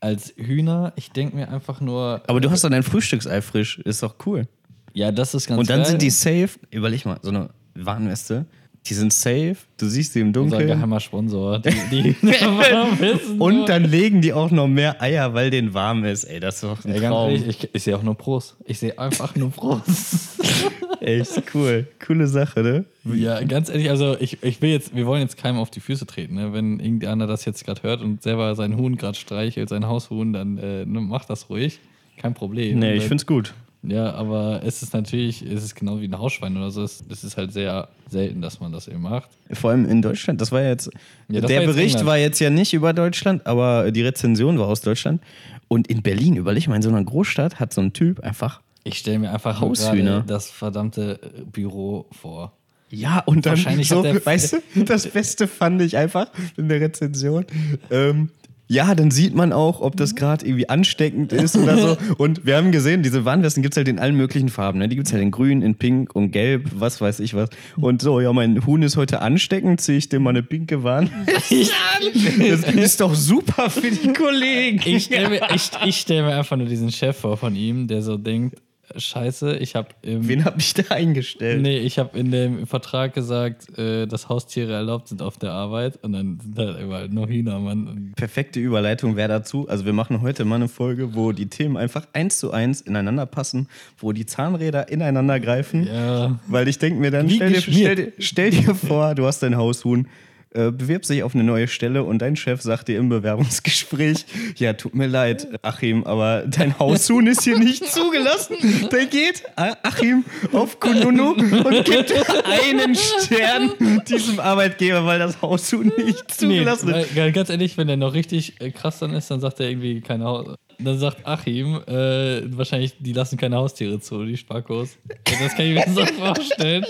Als 0.00 0.34
Hühner, 0.36 0.92
ich 0.96 1.10
denke 1.12 1.36
mir 1.36 1.48
einfach 1.48 1.80
nur, 1.80 2.22
Aber 2.26 2.40
du 2.40 2.50
hast 2.50 2.64
dann 2.64 2.72
dein 2.72 2.82
Frühstücksei 2.82 3.40
frisch, 3.40 3.78
ist 3.78 4.02
doch 4.02 4.16
cool. 4.26 4.46
ja, 4.94 5.12
das 5.12 5.34
ist 5.34 5.46
ganz 5.46 5.60
Und 5.60 5.70
dann 5.70 5.80
geil. 5.80 5.86
sind 5.90 6.02
die 6.02 6.10
safe, 6.10 6.50
überleg 6.70 7.04
mal, 7.06 7.18
so 7.22 7.30
eine 7.30 7.50
Warnweste, 7.74 8.46
die 8.86 8.94
sind 8.94 9.12
safe, 9.12 9.56
du 9.78 9.86
siehst 9.86 10.12
sie 10.12 10.20
im 10.20 10.28
unser 10.28 10.40
Dunkeln. 10.58 10.66
geheimer 10.66 10.98
Sponsor. 10.98 11.60
Die, 11.60 11.70
die 11.90 12.16
wissen 12.22 13.40
Und 13.40 13.68
dann 13.68 13.84
legen 13.84 14.20
die 14.20 14.32
auch 14.32 14.50
noch 14.50 14.66
mehr 14.66 15.00
Eier, 15.00 15.34
weil 15.34 15.50
denen 15.50 15.72
warm 15.72 16.04
ist. 16.04 16.24
Ey, 16.24 16.40
das 16.40 16.56
ist 16.56 16.64
doch 16.64 16.84
ein 16.84 16.92
ganz 16.92 17.04
Traum. 17.06 17.30
ehrlich, 17.30 17.46
ich, 17.62 17.68
ich 17.72 17.82
sehe 17.84 17.96
auch 17.96 18.02
nur 18.02 18.16
Pros. 18.16 18.56
Ich 18.64 18.78
sehe 18.80 18.98
einfach 18.98 19.36
nur 19.36 19.50
Pros. 19.50 20.38
Echt 21.00 21.42
cool. 21.54 21.86
Coole 22.04 22.26
Sache, 22.26 22.60
ne? 22.62 22.84
Ja, 23.14 23.42
ganz 23.44 23.68
ehrlich, 23.68 23.90
also 23.90 24.16
ich, 24.20 24.42
ich 24.42 24.60
will 24.62 24.70
jetzt, 24.70 24.94
wir 24.94 25.06
wollen 25.06 25.20
jetzt 25.22 25.36
keinem 25.36 25.58
auf 25.58 25.70
die 25.70 25.80
Füße 25.80 26.06
treten. 26.06 26.34
Ne? 26.34 26.52
Wenn 26.52 26.78
irgendeiner 26.80 27.26
das 27.26 27.44
jetzt 27.44 27.64
gerade 27.64 27.82
hört 27.82 28.02
und 28.02 28.22
selber 28.22 28.54
seinen 28.54 28.76
Huhn 28.76 28.96
gerade 28.96 29.16
streichelt, 29.18 29.68
sein 29.68 29.86
Haushuhn, 29.86 30.32
dann 30.32 30.58
äh, 30.58 30.84
ne, 30.86 31.00
macht 31.00 31.28
das 31.30 31.48
ruhig. 31.50 31.80
Kein 32.18 32.34
Problem. 32.34 32.78
Nee, 32.78 32.94
ich 32.94 33.00
dann- 33.00 33.08
find's 33.08 33.26
gut. 33.26 33.54
Ja, 33.84 34.12
aber 34.12 34.60
es 34.64 34.82
ist 34.82 34.94
natürlich, 34.94 35.42
es 35.42 35.64
ist 35.64 35.74
genau 35.74 36.00
wie 36.00 36.06
ein 36.06 36.16
Hausschwein 36.16 36.56
oder 36.56 36.70
so. 36.70 36.84
Es, 36.84 37.02
es 37.10 37.24
ist 37.24 37.36
halt 37.36 37.52
sehr 37.52 37.88
selten, 38.08 38.40
dass 38.40 38.60
man 38.60 38.70
das 38.70 38.86
eben 38.86 39.02
macht. 39.02 39.28
Vor 39.50 39.70
allem 39.70 39.88
in 39.88 40.02
Deutschland. 40.02 40.40
Das 40.40 40.52
war 40.52 40.62
ja 40.62 40.68
jetzt. 40.68 40.90
Ja, 41.28 41.40
der 41.40 41.48
war 41.48 41.50
jetzt 41.50 41.74
Bericht 41.74 41.94
England. 41.94 42.06
war 42.06 42.18
jetzt 42.18 42.38
ja 42.38 42.50
nicht 42.50 42.74
über 42.74 42.92
Deutschland, 42.92 43.44
aber 43.46 43.90
die 43.90 44.02
Rezension 44.02 44.58
war 44.58 44.68
aus 44.68 44.82
Deutschland. 44.82 45.20
Und 45.66 45.88
in 45.88 46.02
Berlin, 46.02 46.36
überleg 46.36 46.68
mal, 46.68 46.76
in 46.76 46.82
so 46.82 46.90
einer 46.90 47.02
Großstadt 47.02 47.58
hat 47.58 47.72
so 47.72 47.80
ein 47.80 47.92
Typ 47.92 48.20
einfach. 48.20 48.60
Ich 48.84 48.98
stelle 48.98 49.18
mir 49.18 49.32
einfach 49.32 49.60
Haushühner. 49.60 50.24
das 50.26 50.50
verdammte 50.50 51.18
äh, 51.22 51.42
Büro 51.44 52.06
vor. 52.12 52.52
Ja, 52.90 53.20
und 53.20 53.46
dann 53.46 53.52
Wahrscheinlich 53.52 53.88
so, 53.88 54.04
weißt 54.24 54.58
du, 54.74 54.84
das 54.84 55.06
Beste 55.08 55.48
fand 55.48 55.80
ich 55.80 55.96
einfach 55.96 56.28
in 56.56 56.68
der 56.68 56.80
Rezension. 56.80 57.46
Ähm, 57.90 58.28
ja, 58.72 58.94
dann 58.94 59.10
sieht 59.10 59.34
man 59.34 59.52
auch, 59.52 59.82
ob 59.82 59.96
das 59.96 60.14
gerade 60.14 60.46
irgendwie 60.46 60.68
ansteckend 60.70 61.32
ist 61.32 61.56
oder 61.56 61.76
so. 61.76 61.96
Und 62.16 62.46
wir 62.46 62.56
haben 62.56 62.72
gesehen, 62.72 63.02
diese 63.02 63.26
Warnwesten 63.26 63.62
gibt 63.62 63.74
es 63.74 63.76
halt 63.76 63.86
in 63.86 63.98
allen 63.98 64.16
möglichen 64.16 64.48
Farben. 64.48 64.78
Ne? 64.78 64.88
Die 64.88 64.96
gibt 64.96 65.08
es 65.08 65.12
halt 65.12 65.22
in 65.22 65.30
grün, 65.30 65.60
in 65.60 65.74
pink 65.74 66.14
und 66.16 66.30
gelb, 66.30 66.70
was 66.74 67.00
weiß 67.00 67.20
ich 67.20 67.34
was. 67.34 67.50
Und 67.76 68.00
so, 68.00 68.20
ja, 68.20 68.32
mein 68.32 68.64
Huhn 68.64 68.82
ist 68.82 68.96
heute 68.96 69.20
ansteckend, 69.20 69.82
ziehe 69.82 69.98
ich 69.98 70.08
dem 70.08 70.22
mal 70.22 70.30
eine 70.30 70.42
pinke 70.42 70.82
Warnweste 70.82 71.54
an. 71.96 72.48
Das 72.48 72.72
ist 72.72 73.00
doch 73.02 73.14
super 73.14 73.68
für 73.68 73.90
die 73.90 74.12
Kollegen. 74.14 74.80
Ich 74.86 75.04
stelle 75.04 75.28
mir, 75.28 75.42
ich, 75.54 75.70
ich 75.84 75.96
stell 75.98 76.22
mir 76.22 76.34
einfach 76.34 76.56
nur 76.56 76.66
diesen 76.66 76.90
Chef 76.90 77.18
vor 77.18 77.36
von 77.36 77.54
ihm, 77.54 77.88
der 77.88 78.00
so 78.00 78.16
denkt, 78.16 78.56
scheiße, 78.96 79.56
ich 79.56 79.74
habe 79.74 79.88
im. 80.02 80.28
Wen 80.28 80.44
hab 80.44 80.58
ich 80.58 80.74
da 80.74 80.82
eingestellt? 80.94 81.62
Nee, 81.62 81.78
ich 81.78 81.98
habe 81.98 82.18
in 82.18 82.30
dem 82.30 82.66
Vertrag 82.66 83.14
gesagt, 83.14 83.78
äh, 83.78 84.06
dass 84.06 84.28
Haustiere 84.28 84.72
erlaubt 84.72 85.08
sind 85.08 85.22
auf 85.22 85.38
der 85.38 85.52
Arbeit 85.52 85.98
und 86.02 86.12
dann 86.12 86.38
sind 86.40 86.58
halt 86.58 86.80
überall 86.80 87.08
noch 87.08 87.28
Hühner, 87.28 87.58
Mann. 87.60 88.12
Perfekte 88.16 88.60
Überleitung 88.60 89.16
wäre 89.16 89.28
dazu. 89.28 89.68
Also 89.68 89.84
wir 89.84 89.92
machen 89.92 90.20
heute 90.20 90.44
mal 90.44 90.56
eine 90.56 90.68
Folge, 90.68 91.14
wo 91.14 91.32
die 91.32 91.46
Themen 91.46 91.76
einfach 91.76 92.06
eins 92.12 92.38
zu 92.38 92.50
eins 92.50 92.80
ineinander 92.80 93.26
passen, 93.26 93.68
wo 93.98 94.12
die 94.12 94.26
Zahnräder 94.26 94.88
ineinander 94.88 95.40
greifen. 95.40 95.86
Ja. 95.86 96.38
Weil 96.46 96.68
ich 96.68 96.78
denke 96.78 97.00
mir 97.00 97.10
dann, 97.10 97.28
stell 97.28 97.52
dir, 97.52 97.60
stell, 97.60 98.12
stell 98.18 98.50
dir 98.50 98.74
vor, 98.74 99.14
du 99.14 99.26
hast 99.26 99.42
dein 99.42 99.56
Haushuhn, 99.56 100.06
äh, 100.54 100.70
bewirbst 100.70 101.10
dich 101.10 101.22
auf 101.22 101.34
eine 101.34 101.44
neue 101.44 101.68
Stelle 101.68 102.02
und 102.04 102.18
dein 102.20 102.36
Chef 102.36 102.60
sagt 102.62 102.88
dir 102.88 102.98
im 102.98 103.08
Bewerbungsgespräch, 103.08 104.24
ja, 104.56 104.72
tut 104.74 104.94
mir 104.94 105.06
leid, 105.06 105.48
Achim, 105.62 106.04
aber 106.04 106.44
dein 106.46 106.78
Haushuhn 106.78 107.26
ist 107.26 107.42
hier 107.42 107.58
nicht 107.58 107.86
zugelassen. 107.90 108.56
Der 108.90 109.06
geht, 109.06 109.42
A- 109.56 109.76
Achim, 109.82 110.24
auf 110.52 110.80
Kununu 110.80 111.30
und 111.32 111.84
gibt 111.84 112.12
einen 112.44 112.94
Stern 112.94 113.72
diesem 114.08 114.40
Arbeitgeber, 114.40 115.04
weil 115.06 115.18
das 115.18 115.40
Haushuhn 115.42 115.92
nicht 115.96 116.30
zugelassen 116.30 116.90
nee, 116.90 117.02
ist. 117.02 117.16
weil- 117.16 117.32
Ganz 117.32 117.48
ehrlich, 117.50 117.76
wenn 117.78 117.86
der 117.86 117.96
noch 117.96 118.14
richtig 118.14 118.60
äh, 118.60 118.70
krass 118.70 118.98
dann 118.98 119.12
ist, 119.14 119.30
dann 119.30 119.40
sagt 119.40 119.60
er 119.60 119.68
irgendwie 119.68 120.00
keine 120.00 120.24
Haus. 120.24 120.54
Dann 120.78 120.98
sagt 120.98 121.26
Achim, 121.26 121.80
äh, 121.86 122.42
wahrscheinlich, 122.56 122.94
die 122.98 123.12
lassen 123.12 123.36
keine 123.36 123.56
Haustiere 123.56 124.00
zu, 124.00 124.24
die 124.24 124.36
Spackos. 124.36 124.96
Ja, 125.08 125.36
Das 125.42 125.54
kann 125.54 125.66
ich 125.66 125.74
mir 125.74 125.92
so 125.94 126.04
vorstellen. 126.06 126.84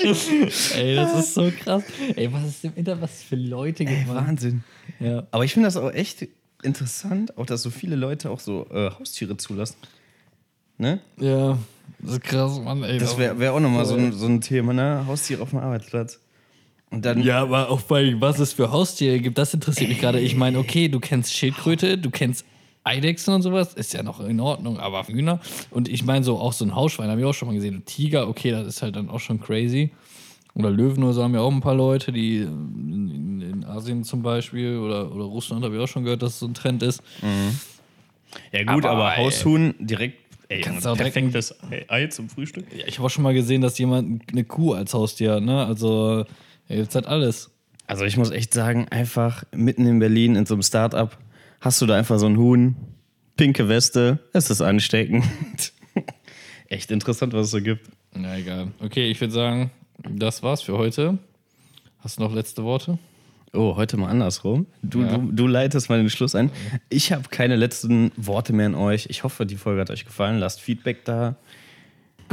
Ey, 0.76 0.94
das 0.94 1.18
ist 1.18 1.34
so 1.34 1.50
krass. 1.50 1.82
Ey, 2.16 2.32
was 2.32 2.44
ist 2.44 2.64
im 2.64 2.72
Internet, 2.74 3.02
was 3.02 3.22
für 3.22 3.36
Leute 3.36 3.84
gibt, 3.84 4.06
Mann. 4.06 4.26
Wahnsinn. 4.26 4.64
Ja. 5.00 5.24
Aber 5.30 5.44
ich 5.44 5.52
finde 5.52 5.66
das 5.66 5.76
auch 5.76 5.92
echt 5.92 6.26
interessant, 6.62 7.36
auch 7.36 7.46
dass 7.46 7.62
so 7.62 7.70
viele 7.70 7.96
Leute 7.96 8.30
auch 8.30 8.40
so 8.40 8.66
äh, 8.70 8.90
Haustiere 8.90 9.36
zulassen. 9.36 9.76
Ne? 10.78 11.00
ja, 11.18 11.58
das 12.00 12.12
ist 12.14 12.22
krass, 12.22 12.58
Mann. 12.60 12.82
Ey, 12.82 12.98
Das 12.98 13.16
wäre 13.18 13.38
wär 13.38 13.52
auch 13.52 13.60
nochmal 13.60 13.84
so 13.84 13.94
ein, 13.94 14.12
so 14.12 14.26
ein 14.26 14.40
Thema, 14.40 14.72
ne? 14.72 15.04
Haustiere 15.06 15.42
auf 15.42 15.50
dem 15.50 15.58
Arbeitsplatz. 15.60 16.18
Und 16.90 17.04
dann. 17.04 17.22
Ja, 17.22 17.42
aber 17.42 17.70
auch 17.70 17.80
bei 17.82 18.14
was 18.20 18.38
es 18.38 18.52
für 18.52 18.70
Haustiere 18.70 19.18
gibt, 19.20 19.38
das 19.38 19.54
interessiert 19.54 19.88
mich 19.88 20.00
gerade. 20.00 20.20
Ich 20.20 20.36
meine, 20.36 20.58
okay, 20.58 20.88
du 20.88 21.00
kennst 21.00 21.32
Schildkröte, 21.34 21.98
du 21.98 22.10
kennst 22.10 22.44
Eidechsen 22.84 23.34
und 23.34 23.42
sowas, 23.42 23.74
ist 23.74 23.92
ja 23.92 24.02
noch 24.02 24.20
in 24.20 24.40
Ordnung, 24.40 24.78
aber 24.78 25.06
Hühner. 25.06 25.40
Und 25.70 25.88
ich 25.88 26.04
meine, 26.04 26.24
so 26.24 26.38
auch 26.38 26.52
so 26.52 26.64
ein 26.64 26.74
Hausschwein 26.74 27.08
habe 27.08 27.20
ich 27.20 27.26
auch 27.26 27.34
schon 27.34 27.48
mal 27.48 27.54
gesehen. 27.54 27.76
Und 27.76 27.86
Tiger, 27.86 28.28
okay, 28.28 28.50
das 28.50 28.66
ist 28.66 28.82
halt 28.82 28.96
dann 28.96 29.08
auch 29.08 29.20
schon 29.20 29.40
crazy. 29.40 29.90
Oder 30.54 30.70
Löwen 30.70 31.02
oder 31.04 31.12
so 31.14 31.22
haben 31.22 31.34
ja 31.34 31.40
auch 31.40 31.52
ein 31.52 31.60
paar 31.60 31.74
Leute, 31.74 32.12
die 32.12 32.38
in, 32.38 33.40
in 33.40 33.64
Asien 33.64 34.04
zum 34.04 34.22
Beispiel 34.22 34.76
oder, 34.76 35.10
oder 35.14 35.24
Russland 35.24 35.64
habe 35.64 35.76
ich 35.76 35.80
auch 35.80 35.88
schon 35.88 36.04
gehört, 36.04 36.22
dass 36.22 36.34
es 36.34 36.38
so 36.40 36.46
ein 36.46 36.54
Trend 36.54 36.82
ist. 36.82 37.02
Ja, 38.52 38.64
gut, 38.64 38.84
Aber, 38.84 39.06
aber. 39.06 39.16
Haushuhn 39.16 39.74
direkt. 39.78 40.18
Ey, 40.48 40.60
Kannst 40.60 40.84
direkt 40.84 41.14
perfektes 41.14 41.54
Ei 41.88 42.08
zum 42.08 42.28
Frühstück. 42.28 42.66
Ja, 42.76 42.86
ich 42.86 42.98
habe 42.98 43.06
auch 43.06 43.10
schon 43.10 43.22
mal 43.22 43.32
gesehen, 43.32 43.62
dass 43.62 43.78
jemand 43.78 44.30
eine 44.30 44.44
Kuh 44.44 44.74
als 44.74 44.92
Haustier 44.92 45.34
hat, 45.34 45.42
ne? 45.42 45.64
Also, 45.64 46.26
jetzt 46.68 46.94
hat 46.94 47.06
alles. 47.06 47.50
Also, 47.86 48.04
ich 48.04 48.18
muss 48.18 48.30
echt 48.30 48.52
sagen, 48.52 48.86
einfach 48.90 49.44
mitten 49.52 49.86
in 49.86 49.98
Berlin 49.98 50.36
in 50.36 50.44
so 50.44 50.54
einem 50.54 50.62
Start-up 50.62 51.16
hast 51.62 51.80
du 51.80 51.86
da 51.86 51.96
einfach 51.96 52.18
so 52.18 52.26
ein 52.26 52.36
Huhn, 52.36 52.76
pinke 53.36 53.68
Weste, 53.68 54.18
es 54.34 54.50
ist 54.50 54.60
ansteckend. 54.60 55.24
echt 56.68 56.90
interessant, 56.90 57.32
was 57.32 57.46
es 57.46 57.50
so 57.52 57.60
gibt. 57.62 57.88
Na 58.14 58.36
egal. 58.36 58.68
Okay, 58.80 59.10
ich 59.10 59.20
würde 59.20 59.32
sagen, 59.32 59.70
das 60.08 60.42
war's 60.42 60.60
für 60.62 60.76
heute. 60.76 61.18
Hast 62.00 62.18
du 62.18 62.22
noch 62.24 62.34
letzte 62.34 62.62
Worte? 62.64 62.98
Oh, 63.54 63.76
heute 63.76 63.96
mal 63.96 64.08
andersrum. 64.08 64.66
Du, 64.82 65.02
Ja. 65.02 65.16
du, 65.18 65.30
du 65.32 65.46
leitest 65.46 65.88
mal 65.88 65.98
den 65.98 66.10
Schluss 66.10 66.34
ein. 66.34 66.50
Ich 66.88 67.12
habe 67.12 67.28
keine 67.30 67.56
letzten 67.56 68.10
Worte 68.16 68.52
mehr 68.52 68.66
an 68.66 68.74
euch. 68.74 69.06
Ich 69.10 69.24
hoffe, 69.24 69.46
die 69.46 69.56
Folge 69.56 69.80
hat 69.82 69.90
euch 69.90 70.04
gefallen. 70.04 70.38
Lasst 70.38 70.60
Feedback 70.60 71.04
da. 71.04 71.36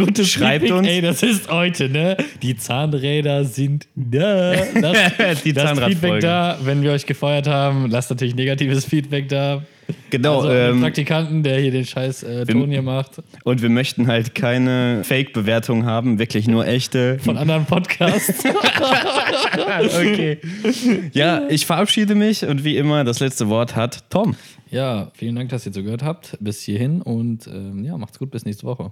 Gute 0.05 0.25
Schreibt 0.25 0.71
uns. 0.71 0.87
Ey, 0.87 1.01
das 1.01 1.21
ist 1.23 1.49
heute, 1.51 1.89
ne? 1.89 2.17
Die 2.41 2.55
Zahnräder 2.57 3.43
sind 3.45 3.87
da. 3.95 4.53
Lasst, 4.75 5.45
Die 5.45 5.51
lasst. 5.51 5.79
Feedback 5.83 6.19
da. 6.21 6.57
Wenn 6.63 6.81
wir 6.81 6.91
euch 6.91 7.05
gefeuert 7.05 7.47
haben, 7.47 7.89
lasst 7.89 8.09
natürlich 8.09 8.35
negatives 8.35 8.85
Feedback 8.85 9.29
da. 9.29 9.63
Genau, 10.11 10.41
Also 10.41 10.51
ähm, 10.51 10.81
Praktikanten, 10.81 11.41
der 11.41 11.59
hier 11.59 11.71
den 11.71 11.83
scheiß 11.83 12.21
äh, 12.21 12.45
Ton 12.45 12.69
hier 12.69 12.83
macht. 12.83 13.23
und 13.43 13.63
wir 13.63 13.69
möchten 13.69 14.05
halt 14.05 14.35
keine 14.35 15.03
Fake-Bewertung 15.03 15.85
haben, 15.85 16.19
wirklich 16.19 16.47
nur 16.47 16.67
echte. 16.67 17.17
Von 17.19 17.37
anderen 17.37 17.65
Podcasts. 17.65 18.43
Okay. 19.99 20.37
Ja, 21.13 21.43
ich 21.49 21.65
verabschiede 21.65 22.15
mich 22.15 22.45
und 22.45 22.63
wie 22.63 22.77
immer, 22.77 23.03
das 23.03 23.19
letzte 23.19 23.49
Wort 23.49 23.75
hat 23.75 24.09
Tom. 24.09 24.35
ja, 24.69 25.11
vielen 25.15 25.35
Dank, 25.35 25.49
dass 25.49 25.65
ihr 25.65 25.71
zugehört 25.71 26.03
habt. 26.03 26.37
Bis 26.39 26.61
hierhin 26.61 27.01
und 27.01 27.47
ähm, 27.47 27.83
ja, 27.83 27.97
macht's 27.97 28.19
gut. 28.19 28.31
Bis 28.31 28.45
nächste 28.45 28.65
Woche. 28.65 28.91